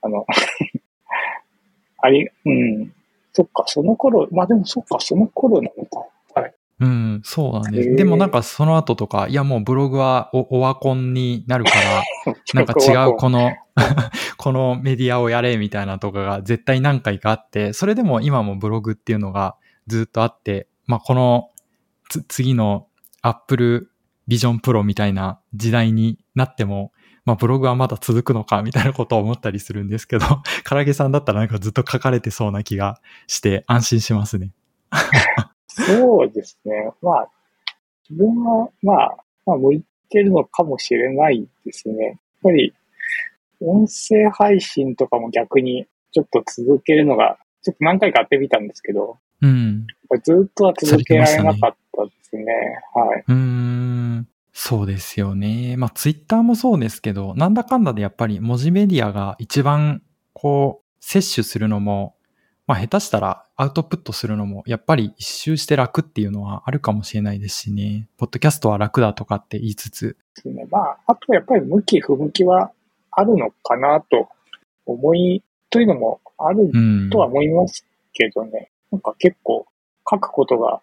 [0.00, 0.26] あの、
[1.98, 2.92] あり、うん。
[3.32, 6.06] そっか、その頃、まあでもそっか、その頃なのか。
[6.78, 6.90] はい。
[6.90, 7.96] うん、そうなんです。
[7.96, 13.52] でもなんかその後とか、いやもうブログはオオワコンになるから、 なんか違うこの、
[14.36, 19.56] このメディアをやれみたいなとかが絶対何回かあって、それでも今もブログっていうのが
[19.86, 21.50] ずっとあって、まあこの
[22.28, 22.88] 次の
[23.22, 23.90] Apple
[24.28, 26.92] Vision Pro みたいな時代になっても、
[27.24, 30.26] まあブログはまだ続くのかみたいなことを思ったりするんですけど、
[30.68, 34.52] 唐揚げさんだったらなんかずっと書かれてそうな気がして安心しますね。
[35.74, 36.90] そうですね。
[37.02, 37.28] まあ、
[38.08, 42.04] 自分は、まあ、まあ、向いてるのかもしれないですね。
[42.04, 42.72] やっぱり、
[43.60, 49.86] 音声配信とかも逆にちょっと続けるのが、ちょっと何回かやってみたんですけど、うん。
[50.22, 52.44] ずっとは続けられなかったですね。
[52.94, 53.24] はい。
[53.26, 54.28] うーん。
[54.52, 55.76] そうですよね。
[55.76, 62.16] まあ、ツイッターもそうですけど、なんだかんだでやっぱり文字メディアが一番、こう、摂取するのも、
[62.66, 68.08] まあ、下手したらアウトプットするのも、やっぱり一周して楽っていうのはあるかもしれないですしね。
[68.16, 70.16] ポッドキャストは楽だとかって言いつつ。
[70.34, 70.66] ですね。
[70.70, 72.72] まあ、あとやっぱり向き不向きは
[73.12, 74.28] あるのかなと
[74.86, 77.10] 思い、というのもあるうん。
[77.10, 78.70] とは思いますけどね。
[78.90, 79.66] なんか結構
[80.10, 80.80] 書くことが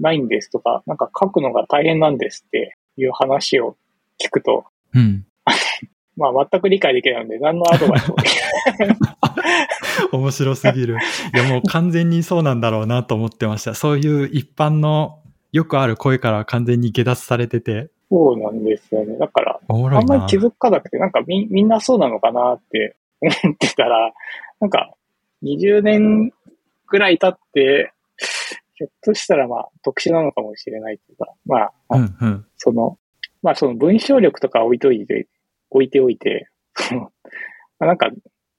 [0.00, 3.76] ないんですとか、なんか書くのが大変なんですっていう話を
[4.18, 5.26] 聞くと、うん。
[6.16, 8.16] まあ全く理解できないので、何のアドバイスも。
[10.12, 10.96] 面白すぎる。
[11.34, 13.74] いや、もう完全にそうなんだろうなと思ってました。
[13.74, 15.20] そういう一般の
[15.52, 19.16] よくある声からは完全に下脱されてて、そうなんですよね。
[19.18, 19.60] だから。
[19.68, 24.12] あんまり気づかなくて、なんかみみんなそうなのかなって思ってたら、
[24.60, 24.94] なんか
[25.42, 26.32] 20年
[26.86, 27.92] ぐらい経って、
[28.74, 32.46] ひょっとしたらまあ特殊なのかもしれないというか、まあ、うんうん。
[32.56, 32.98] その、
[33.42, 35.26] まあその文章力とか置いといて、
[35.70, 36.48] 置いておいて、
[37.80, 38.10] なんか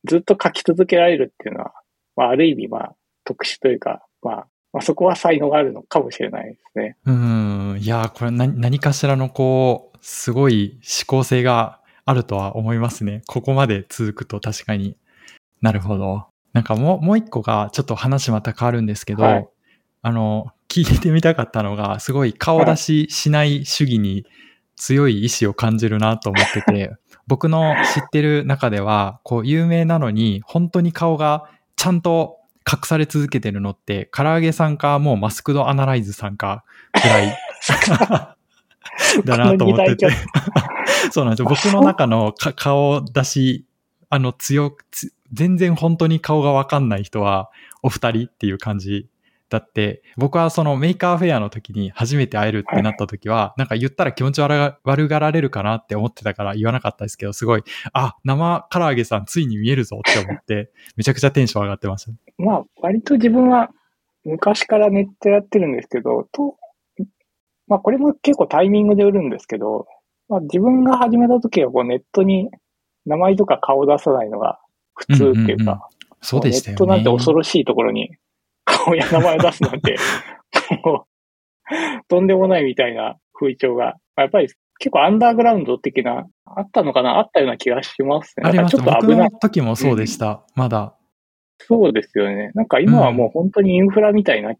[0.07, 1.73] ずっと書き続けられるっていうのは、
[2.15, 4.35] まあある意味まあ特殊というか、まあ、
[4.73, 6.97] まあそこは才能があるのかもしれないですね。
[7.05, 7.77] うん。
[7.79, 13.21] いやー、これ何何かしらのこう、すごい思考性があるとは思いますね。
[13.27, 14.97] ここまで続くと確かに。
[15.61, 16.27] なるほど。
[16.53, 19.47] なんかもう、もう一個がちょっと話また変わるんですけど、はい
[20.01, 24.25] あの、聞いてみたかったのが、すごい顔出ししない主義に
[24.77, 26.91] 強い意志を感じるなと思ってて、
[27.27, 32.37] 僕の知ってる中では、こう、有名なのに、本当に顔がちゃんと
[32.69, 36.63] 隠され続けてるのって、唐揚げさんか、もうマスクドアナライズさんか、
[36.93, 37.37] ぐらい
[39.25, 40.09] だなと思ってて。
[41.11, 41.49] そうなんですよ。
[41.49, 43.65] 僕の中のか顔出し、
[44.09, 47.49] あの、強く、つ全然本当に顔がわかんない人は、
[47.83, 49.07] お二人っていう感じ
[49.49, 62.11] だって、僕はその Maker Faire の時に初めて会えるってなった時は、なんか言ったら気持ち悪が悪がられるかなって思ってたから言わなかったですけど、すごい、あ、生唐揚げさんついに見えるぞって思って、 めちゃくちゃテンション上がってました。
[62.37, 63.69] まあ割と自分は
[64.25, 66.57] 昔からネットやってるんですけど、と、
[67.67, 69.87] まあこれも結構タイミングで売るんですけど、
[70.27, 72.49] まあ自分が始めた時はこうネットに
[73.05, 74.59] 名前とか顔出さないのが
[74.93, 75.89] 普通っていううんうんうんか、
[76.21, 76.75] そうでしたよね。
[76.75, 78.11] ネットなんて恐ろしいところに
[78.87, 79.97] 顔や名前を出すなんて、
[80.83, 84.47] もう、とんでもないみたいな風潮が、やっぱり
[84.79, 87.17] 結構アンダーグラウンド的な、あったのかな？
[87.19, 88.47] あったような気がしますね。
[88.47, 89.39] ありまちょっと危ないの。
[89.39, 90.43] 時もそうでした。
[90.55, 90.95] まだ。
[91.59, 92.51] そうですよね。
[92.53, 94.55] なんか今はもう本当にインフラみたいになっ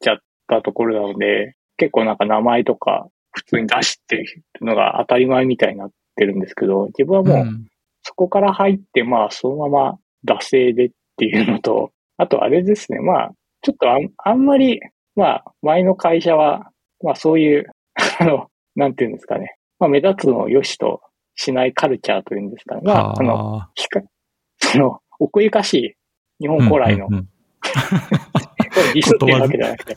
[0.00, 7.66] ちゃったところなので、結構なんか名前とか普通に出してるのが当たり前みたいになってるんですけど、自分はもううん
[8.02, 13.30] そこから入って、まあ、そのまま惰性でっていうのと、あとあれですね、まあ、
[13.62, 14.80] ちょっとあんあんまり、
[15.16, 16.70] まあ、前の会社は、
[17.02, 17.66] まあそういう、
[18.18, 21.02] あの、なんていうんですかね、まあ目立つのを良しと
[21.34, 22.82] しないカルチャーというんですかね。
[22.84, 23.62] まあ、あの、
[24.58, 25.94] その、奥ゆかしい
[26.40, 27.28] 日本ー古来の、うんうんうん
[27.70, 29.96] これディスってるわけじゃなくて、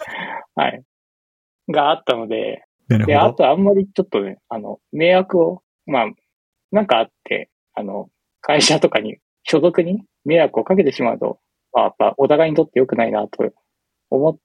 [0.55, 0.83] はい。
[1.69, 3.15] があったので、で。
[3.15, 6.05] あとあんまりちょっとね、あの、迷惑を、まあ、
[6.71, 8.09] なんかあって、あの、
[8.41, 11.39] 会社とかに、所属に迷惑をかけてしまうと、
[11.73, 13.43] まあ、やっぱお互いにとって良くないなと
[14.09, 14.37] 思っ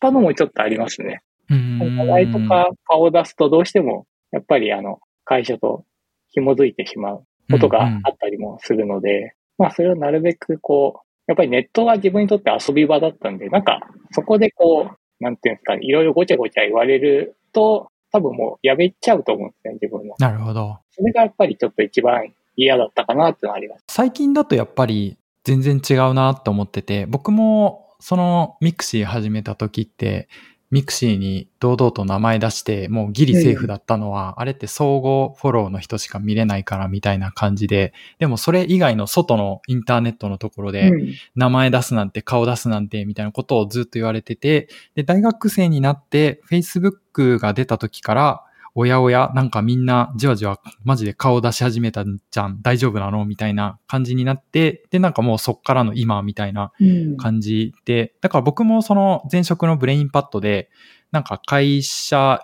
[0.00, 1.22] たのもちょっとありますね。
[1.50, 5.84] うーん名前とか顔を出すとどうしても、やっぱりあの、会社と
[6.30, 13.80] 紐づいてしまうことがあったりもするので、まあそれをなるべくこう、やっぱりネットは自分にとって遊び場だったんで、なんか
[14.12, 20.16] そこでこう、なんていうんですかね、いろいろごちゃごちゃ言われると、多分もうやめちゃうと思うんですね、自分も。
[20.18, 20.78] なるほど。
[20.90, 23.84] それがやっぱりちょっと一番嫌だったかなっていうのはあります。
[23.88, 30.28] 最近だとやっぱり全然違うなって思ってて、僕もそのミクシー始めた時って、
[30.70, 41.14] ミクシーに堂々と名前出して、もうギリセーフだったのは、あれって相互フォローの人しか見れないからみたいな感じで、でもそれ以外の外のインターネットのところで、うん。
[41.36, 48.44] 名前出すなんて顔出すなんてみたいなことをずっと言われてて、で、大学生になって Facebook が出た時から
[48.76, 56.72] おやおや、なんかみんなじわじわマジで顔出し始めたんじゃん、大丈夫なのみたいな感じになって、で、なんかもうそっからの今みたいな
[57.18, 60.70] 感じで、うん、だから僕もその前職のブレインパッドで、
[61.12, 62.40] なんか会社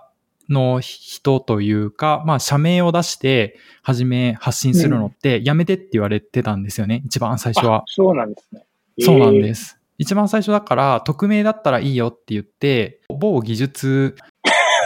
[0.48, 7.82] の人というか、まあ社名を出して、はじめ発信するのって、やめてって言われてたんですよね、一番最初は。
[7.86, 8.64] そうなんですね。
[9.00, 9.78] そうなんです。
[9.98, 14.16] 一番最初だから、匿名だったらいいよって言って、某技術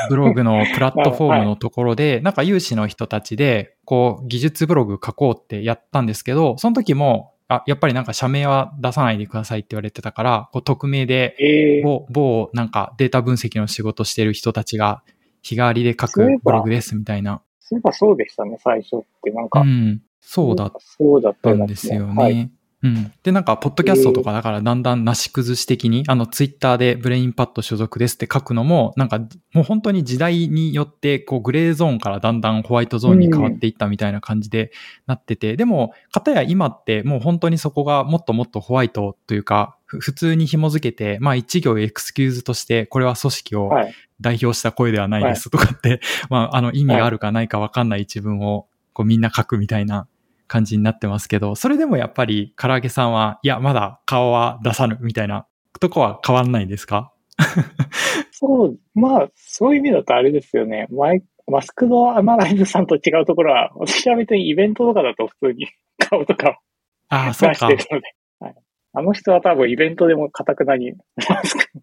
[0.11, 15.03] ブログのプラットフォームのところで、なんか有志の人たちで、こう、技術ブログ書こうってやったんですけど、その時も、あ、やっぱりなんか社名は出さないでくださいって言われてたから、こう匿名で、某、某なんかデータ分析の仕事してる人たちが
[15.43, 17.43] 日替わりで書くブログですみたいな。
[17.61, 19.61] そういえばそうでしたね、最初ってなんか。
[19.61, 20.03] うん。
[20.21, 22.23] そうだったんですよね。
[22.23, 22.51] はい
[22.85, 23.12] うん。
[23.23, 29.20] で、なんか、ポッドキャストとかだからだんだんなし崩し的に、あの、ツイッターでブレインパッド所属ですって書くのも、なんか、
[29.55, 34.70] もう本当に時代によって、こう、グレーゾーンからだんだんホワイトゾーンに変わっていったみたいな感じで
[35.07, 43.70] なってて、でも、かたや今ってもう本当にそこがもっともっとホワイトというか、普通に紐付けて、まあ一行エクスキューズとして、これは組織を
[44.20, 50.07] 代表した声ではないですとかって、はい、 まああの意味があるかないかわかんない一文をこうみんな書くみたいな
[50.46, 55.46] 感じになってますけど、それでもやっぱり唐揚げさんは、いや、まだ顔は出さぬみたいな
[55.80, 57.12] とこは変わんないんですか？
[58.33, 60.87] そう、まあ、そういう意味だとあれですよね。
[60.90, 65.66] マイマスクドアナライズさんと違うところは、私は別にイベントとかだと普通に
[65.98, 66.59] 顔とか
[67.11, 67.68] ああ、そうか。
[67.68, 68.54] 出してるので、はい。
[68.94, 70.92] あの人は多分イベントでもカタクナに
[71.28, 71.78] マスク。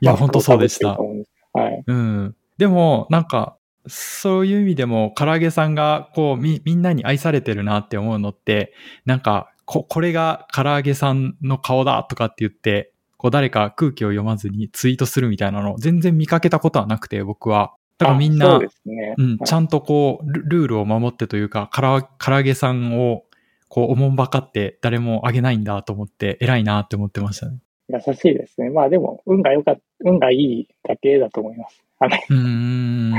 [0.00, 0.96] いや、本当そうでした。
[0.96, 1.82] はい。
[1.86, 2.36] うん。
[2.56, 3.56] でも、なんか、
[3.88, 8.72] そういう意味でも、唐揚げさんが、こう、み、みんなに愛されてるなって思うのって、
[9.04, 17.74] なんか、こ、これが唐揚げさんの顔だとかって言って、こう誰か空気を読まずにツイートするみたいなのを全然見かけたことはなくて、僕は。
[17.98, 23.24] だからみんな、ね、うん、ちゃんとこうル、ルールを守ってというか、から唐揚げさんを、
[23.68, 27.58] こう、おもんばかって誰もあげないんだと思って、偉いなって思ってましたね。
[27.88, 28.70] 優しいですね。
[28.70, 31.82] まあでも、運が良かった、運がいいだけだと思います。
[32.30, 33.12] うん。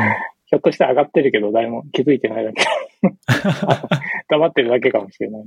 [0.49, 2.63] ひょっとして上がってるけど、誰も気づいてないだけ。
[4.29, 5.43] 黙ってるだけかもしれない。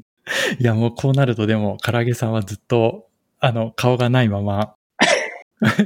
[0.61, 3.09] いや、もうこうなるとでも、唐揚げさんはずっと、
[3.41, 4.77] あの、顔がないまま、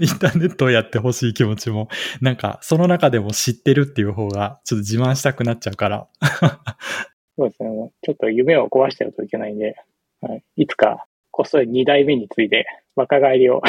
[0.00, 1.88] インターネットをやってほしい気持ちも、
[2.20, 6.08] なんか、その中でも知ってるっていう方が、ちょっと自慢したくなっちゃうから。
[7.38, 7.90] そうですね。
[8.02, 9.76] ちょっと夢を壊しちゃうといけないんで、
[10.20, 13.62] はい、いつか、こっそり2代目について、若返りを。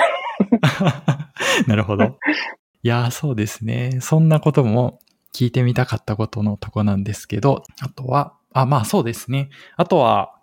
[1.68, 2.18] なるほど。
[2.84, 4.00] いやそうですね。
[4.02, 5.00] そんなことも
[5.38, 9.50] 聞いてみたかったことのとこなんですけど、あとは、あ、まあそうですね。
[9.76, 10.34] あとは、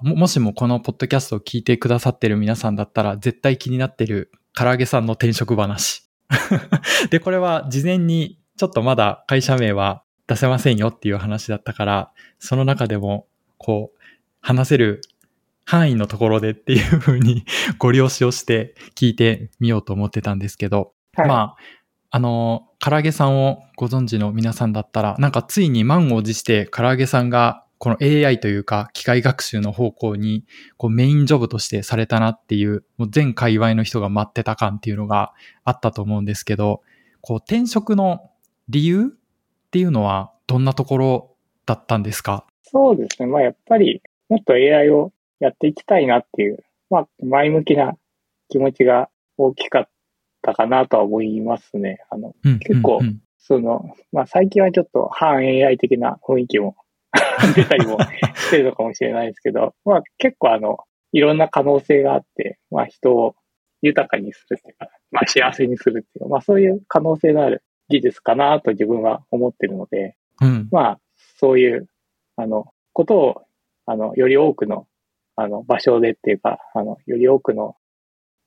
[0.00, 6.08] も、もしもこのポッドキャストを聞いてくださってる皆さんだったら、絶対気になってる唐揚げさんの転職話。
[7.10, 13.26] で、これは事前にちょっとまだ会社名は出せませんよっていう話だったから、その中でも、
[13.58, 13.98] こう、
[14.40, 15.02] 話せる
[15.66, 17.44] 範囲のところでっていうふうに
[17.76, 21.56] ご了承して聞いてみようと思ってたんですけど、はい、まあ、
[22.12, 30.44] あの、唐揚げさんをご存知の皆さんだったら、なんかついに満を持して唐揚げさんがこの AI というか機械学習の方向に
[30.76, 35.32] こうメインジョブとしてされたなっていう、もう全界隈の人が待ってた感っていうのが
[35.64, 36.82] あったと思うんですけど、
[37.20, 38.30] こう転職の
[38.68, 42.44] 理由っていうのはどんなところだったんですか？
[42.64, 43.28] そうですね。
[43.28, 46.58] まあやっぱりもっと AI をやっていきたいなっていう、
[46.90, 47.94] まあ前向きな
[48.48, 49.90] 気持ちが大きかった
[50.42, 51.98] たかなとは思いますね。
[52.10, 56.76] あの、うん、結構、うんうん、その、まあ最近はちょっと反 AI 的な雰囲気も
[57.54, 57.98] 出たりも
[58.34, 60.78] してるのかもしれないですけど、まあ結構あの、
[61.12, 63.34] いろんな可能性があって、まあ人を
[63.82, 71.00] 豊かにするっていうか、まあ幸せにするっていう、まあそういう可能性のある技術かなと自分は思ってるので、うん、まあ
[71.38, 71.88] そういう、
[72.36, 73.42] あの、ことを、
[73.86, 74.86] あの、より多くの、
[75.36, 77.76] あの、場所でっていうか、あの、より多くの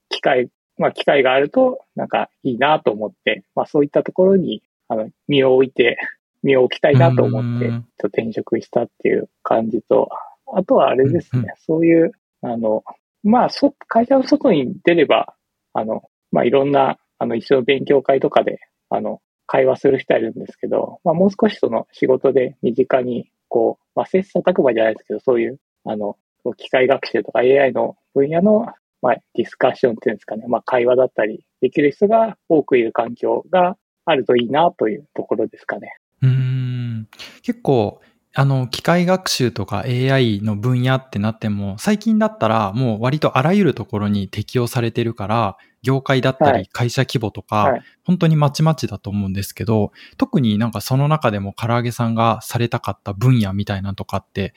[0.09, 5.97] 機会まあ、機会があると、なんかいいなと思って、まあ、そういったところに、あの、身を置いて、
[6.41, 10.09] 身を置きたいなと思って、ちょっと転職したっていう感じと、
[10.53, 12.83] あとはあれですね、うんうん、そういう、あの、
[13.23, 15.35] まあ、そ、会社の外に出れば、
[15.73, 26.17] あの、まあ、いろんな、あの、一緒の勉強会とかで、あの、会話する人いるんですけど、まあ、もう少しその仕事で身近に、こう、まあ、切磋琢磨じゃないですけど、そういう、あの、
[26.57, 28.67] 機械学習とか AI の分野の
[29.03, 33.75] まあ、ディスカッションっていうんですかね、まあ、会話だったりできる人が多くいる環境が
[34.05, 35.97] あるといいなというところですかね。
[36.21, 37.07] うん。
[37.41, 37.99] 結構、
[38.33, 54.53] あの、機械学習とか AI の分野ってなっても、最近だったらもう割とあらゆるところに適用されてるから、業界だったり会社規模とか、はい、本当にまちまちだと思うんですけど、特になんかその中でも唐揚げさんがされたかった分野みたいなとかって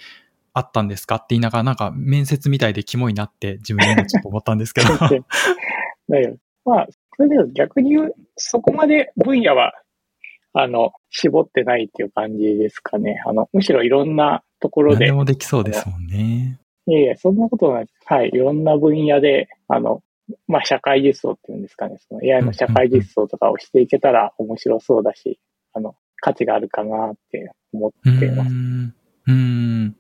[0.59, 1.17] あったんですか？
[1.17, 4.89] って言いながら、なんか面接みたいでキモいなって自分でちょっと思ったんですけど。
[6.09, 6.37] だよ。
[6.65, 6.87] まあ、
[7.17, 9.73] それで逆に言う、そこまで分野は、
[10.55, 13.23] あの、絞ってないっていう感じですかね。
[13.27, 15.07] あの、むしろいろんなところで。
[15.07, 16.59] 何でもできそうですもんね。
[16.87, 17.87] いやいや、そんなことない。
[18.07, 18.31] はい。
[18.33, 20.03] いろんな分野で、あの、
[20.49, 21.99] まあ、社会実装っていうんですかね。
[22.09, 25.39] その AI の社会実装とかをしていけたら面白そうだし、
[25.75, 28.51] あの、価値があるかなって思ってます。
[29.29, 29.97] うん。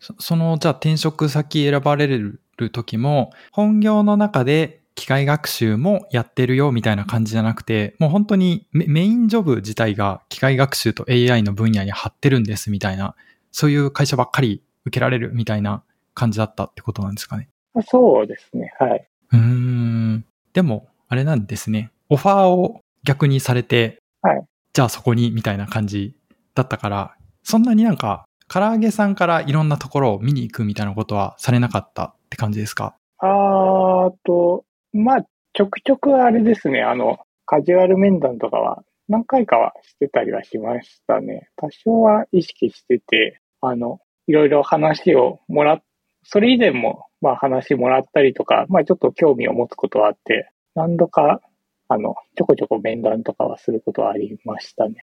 [0.00, 2.40] その、じゃあ転職先選ばれる
[2.72, 13.14] 時も、本業の中で機械学習もやってるよみたいな感じじゃなくて、もう本当にメインジョブ自体が機械学習と AI の分野に張ってるんですみたいな、
[13.52, 15.82] そういう会社ばっかり受けられるみたいな
[16.14, 17.48] 感じだったってことなんですかね？
[17.86, 18.72] そうですね。
[18.78, 19.08] はい。
[19.32, 20.24] うん。
[20.52, 21.90] でも、あれなんですね。
[22.08, 24.44] オファーを逆にされて、はい。
[24.72, 26.14] じゃあそこにみたいな感じ
[26.54, 32.96] だったから、そんなになんか唐揚げさんからいろんなところを見に行くみたいなことはされなかったって感じですか？
[33.18, 41.48] あーと、まあ、ちょくちょくあれですね、あの、カジュアル面談とかは何回かはしてたりはしましたね。
[41.54, 45.82] 多少は意識してて、あの、いろいろ話をもらっ、
[46.24, 51.40] それ以前も、まあ話もらったりとか、まあちょっと興味を持つことはあって、何度か、
[51.86, 55.04] あの、ちょこちょこ面談とかはすることはありましたね。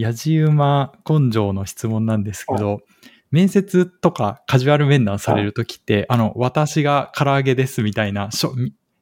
[0.00, 2.80] やじ馬根性の質問なんですけど、
[3.30, 8.54] 面接とかカジュアル面談されるときって、あの、私が唐揚げですみたいな、しょ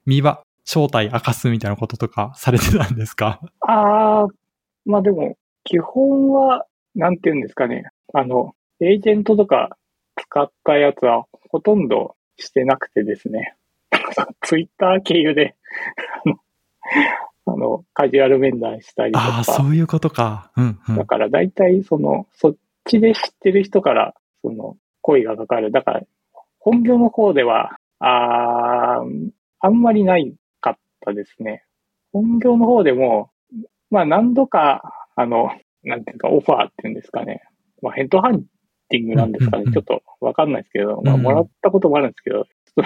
[0.05, 3.40] 見場、正体明かすみたいなこととかされてたんですか？
[3.61, 4.26] ああ、
[4.84, 7.84] まあでも、基本は、なんて言うんですかね。
[8.14, 9.76] あの、エージェントとか
[10.16, 13.55] 使ったやつはほとんどしてなくてですね。
[14.42, 15.55] ツイッター経由で
[17.47, 19.24] あの、カジュアル面談したりとか。
[19.24, 20.51] ああ、そういうことか。
[20.57, 25.70] うん、うん、だから大体その、そっちで知ってる人から、その、声がかかる。
[25.70, 26.03] だから、
[26.59, 29.01] 本業の方では、あ
[29.61, 31.64] あんまりないかったですね。
[32.12, 33.30] 本業の方でも、
[33.90, 35.51] まあ何度か、あの、
[35.84, 37.42] なんていうか、オファーっていうんですかね。
[37.82, 38.42] まあヘッドハン
[38.88, 39.64] ティングなんですかね。
[39.72, 42.47] ちょっとわかんないですけど、まあもらったこともあるんですけど、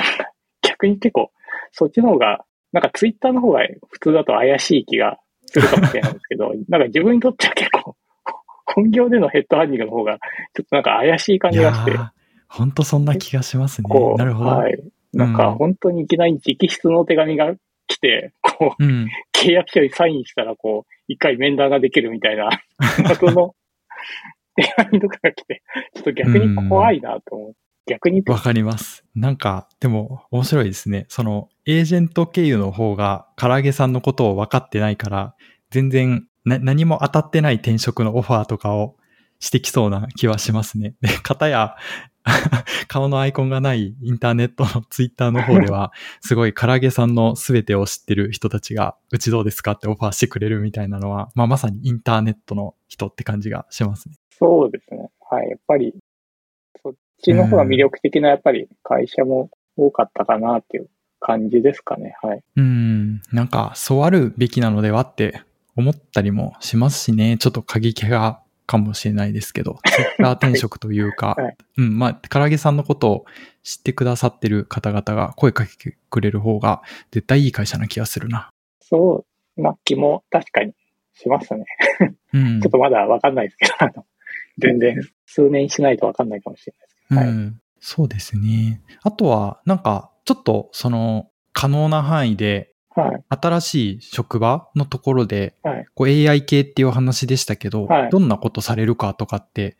[0.62, 1.30] 逆に結構、
[1.72, 3.60] そっちの方がなんかツイッターの方が
[3.90, 7.96] 普通だと怪しい気がするかもしれないんですけど、 なんか自分にとっては結構、
[8.74, 10.18] 本業でのヘッドハンディングの方が、
[10.54, 11.92] ちょっとなんか怪しい感じがして。
[12.48, 13.88] 本当そんな気がしますね。
[14.16, 14.50] なるほど。
[14.50, 14.78] はい。
[15.12, 17.54] なんか本当にいきなり直筆の手紙が
[17.86, 22.50] 来て、こう、うん、契約書にサインしたら、こう、一回面談ができるみたいな、
[23.18, 23.54] その
[24.56, 25.62] 手紙とかが来て、
[25.94, 27.56] ちょっと逆に怖いなと思って。
[27.86, 28.22] 逆に。
[28.26, 29.04] わかります。
[29.14, 31.06] なんか、でも面白いですね。
[31.08, 35.34] その、エージェント経由の方が、唐揚げさんのことを分かってないから、
[35.70, 38.96] 全然何も当たってない転職のオファーとかを
[39.38, 40.94] してきそうな気はしますね。
[41.00, 41.76] で、方や、
[42.88, 54.16] 顔のアイコンがないインターネットのツイッターの方では、すごい唐揚げさんの全てを知ってる人たちが、うちどうですかってオファーしてくれるみたいなのは、まあまさにインターネットの人って感じがしますね。
[54.38, 55.08] そうですね。
[55.30, 55.48] はい。
[55.48, 55.94] やっぱり、
[57.22, 60.88] ちの方が魅力的なやっぱり会社も多かったかなっていう
[61.20, 62.16] 感じですかね。
[62.22, 62.42] はい。
[62.56, 63.22] うん。
[63.32, 65.42] なんか、そうあるべきなのではって
[65.76, 67.36] 思ったりもしますしね。
[67.38, 68.40] ちょっと過激が
[68.70, 73.24] かもしれないですけど、 ツイッター転職というか、はい、うん、まあ、唐揚げさんのことを
[73.64, 78.50] 知ってくださってる方々が声かけてくれる方が絶対いい会社な気がするな。
[78.80, 79.24] そ
[79.58, 80.72] うな気も確かに
[81.14, 81.64] しますね。
[82.32, 84.06] うん、 ちょっとまだわかんないですけど、あの、
[84.58, 87.60] 全然数年しないとわかんないかもしれないはい、うん。
[87.80, 88.82] そうですね。
[89.02, 99.76] あとは、なんか、ちょっと、その、可能な範囲で、はい、新しい職場のところで、はい、こう AI 系っていうお話でしたけど、はい、どんなことされるかとかって、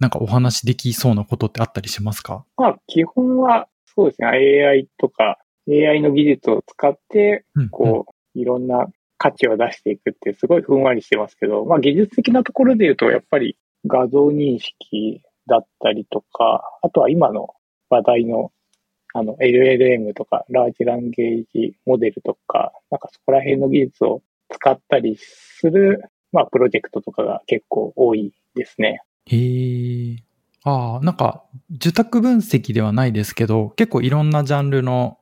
[0.00, 2.44] なんかお話できそうなことってあったりしますか？
[2.56, 4.28] まあ、基本は、そうですね、
[4.66, 8.86] AI とか、AI の技術を使って、こう、うん、いろんな
[9.18, 13.56] 価値を出していくってすごいふんわりしてますけど、まあ技術的なところで言うと、やっぱり
[13.86, 17.54] 画像認識だったりとか、あとは今の
[17.90, 18.52] 話題の
[19.16, 29.02] あの LLM とかラージランゲージモデルとか、なんかそこら辺の技術を使ったりする、まあプロジェクトとかが結構多いですね。
[29.26, 30.16] へえ。
[30.64, 35.18] ああ、なんか受託分析ではないですけど、結構いろんなジャンルの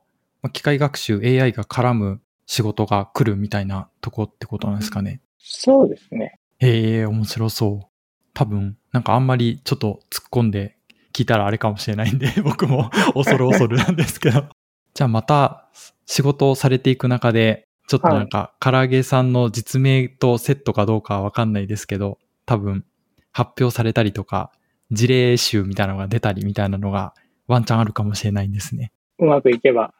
[0.53, 5.21] 機械学習 AI が絡む仕事が来るみたいなとこってことなんですかね。
[5.37, 6.39] そうですね。
[6.59, 7.92] へえ、面白そう。
[8.33, 10.77] 多分、なんかあんまりちょっと突っ込んで
[11.13, 14.45] 聞いたらあれかもしれないんで、 僕も恐る恐るなんですけど。
[14.93, 15.69] じゃあまた
[16.05, 22.85] 仕事をされていく中で、ちょっとなんか、唐揚げさんの実名とセットかどうかはわかんないですけど、多分
[23.31, 24.51] 発表されたりとか、
[24.91, 27.13] 事例集みたいなのが出たりみたいなのが
[27.47, 28.91] ワンチャンあるかもしれないんですね。
[29.19, 29.93] うまくいけば、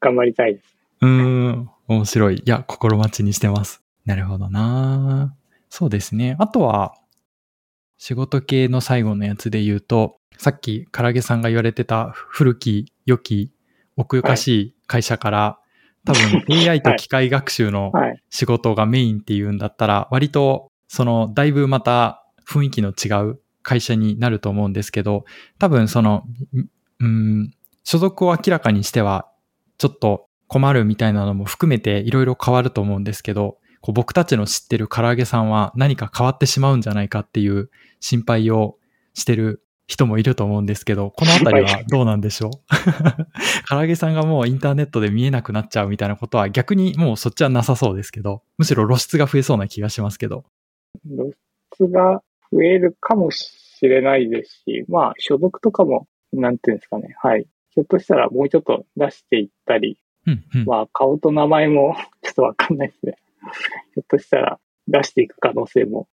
[0.00, 0.76] 頑張りたいです。
[1.02, 2.36] うーん、面白い。
[2.36, 3.82] いや、心待ちにしてます。
[4.06, 5.34] なるほどな
[5.74, 6.36] そうですね。
[6.38, 6.92] あとは、
[7.96, 13.54] 仕事系の最後のやつで言うと、さっき唐揚げさんが言われてた古き良き
[13.96, 15.60] 奥ゆかしい会社から、は
[16.12, 17.90] い、多分 AI と機械学習の
[18.28, 25.24] 仕事がメインっていうんだったら、割とそのだいぶまた雰囲気の違う会社になると思うんですけど、
[25.58, 26.24] 多分その、
[27.00, 29.26] うん、所属を明らかにしては
[29.78, 37.68] ちょっと困るみたいなのも含めていろいろ変わると思うんですけど、こう僕たちの知ってる唐揚げさんは何か変わってしまうんじゃないかっていう
[38.00, 38.78] 心配を
[39.12, 42.50] してる人もいると思うんですけど、このあたりはどうなんでしょう？
[43.68, 50.44] 唐揚げさんがもうインターネットで見えなくなっちゃうみたいなことは逆にもうそっちはなさそうですけど、むしろ露出が増えそうな気がしますけど。
[51.04, 51.32] 露
[51.78, 52.22] 出が
[52.52, 53.50] 増えるかもし
[53.82, 57.46] れないですし、まあ所属とかも、なんていうんですかね、はい。
[57.70, 63.16] ひょっとしたらもうちょっと出していったり、うんうん、まあ顔と名前もちょっとわかんないですね。
[63.94, 66.08] ひょっとしたら出していく可能性も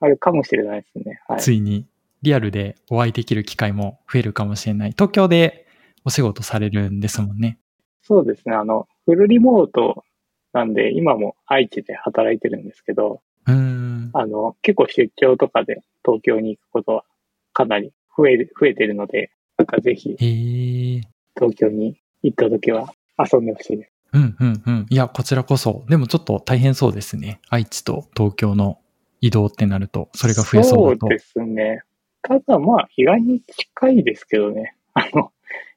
[0.00, 1.20] あるかもしれないですね。
[1.28, 1.86] はい、ついに
[2.22, 4.90] リアルでお会いできる機会も増えるかもしれない。
[4.92, 5.66] 東京で
[6.04, 7.58] お仕事されるんですもんね。
[8.02, 8.54] そうですね。
[8.54, 10.04] あの、フルリモート
[10.52, 17.04] なんで、今も愛知で働いてるんですけど、うんあの、結構出張とかで東京に行くことは
[17.52, 23.92] かなり増え増えてるので、なんかぜひ、東京に行った時は遊んでほしいです。
[24.16, 24.86] うんうんうん。
[24.88, 25.84] いや、こちらこそ。
[25.88, 27.40] でもちょっと大変そうですね。
[27.50, 28.78] 愛知と東京の
[29.20, 30.98] 移動ってなると、それが増えそうだと。
[31.00, 31.82] そうですね。
[32.22, 34.74] ただまあ、意外に近いですけどね。
[34.94, 35.32] あの、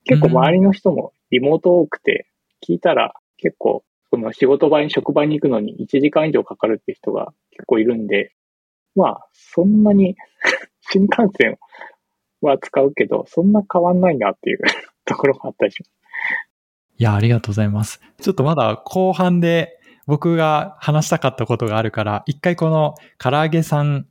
[0.05, 2.27] 結構周りの人もリモート多くて、
[2.65, 8.33] 聞いたら結構、その仕事場に職場に行くのに1時間以上かかるって人が結構いるんで、
[8.95, 10.15] まあ、そんなに
[10.81, 11.57] 新幹線
[12.41, 14.59] は使うけど、そんな変わんないなっていう
[15.05, 15.98] ところがあったりします。
[16.99, 18.01] いや、ありがとうございます。
[18.21, 24.05] ちょっとまだ後半で僕が話したかったことがあるから、一回この唐揚げさん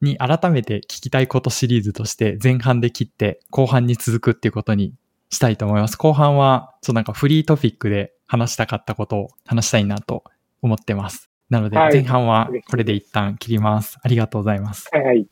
[0.00, 4.94] に改めて聞きたいことシリーズとして前半で切って後半に続くっていうことに
[5.28, 5.96] したいと思います。
[5.96, 10.22] 後半はちょっとなんかフリートピックで話したかったことを話したいなと
[10.62, 11.30] 思ってます。
[11.50, 13.98] なので前半はこれで一旦切ります。
[14.02, 14.88] ありがとうございます。
[14.92, 15.22] はい、はい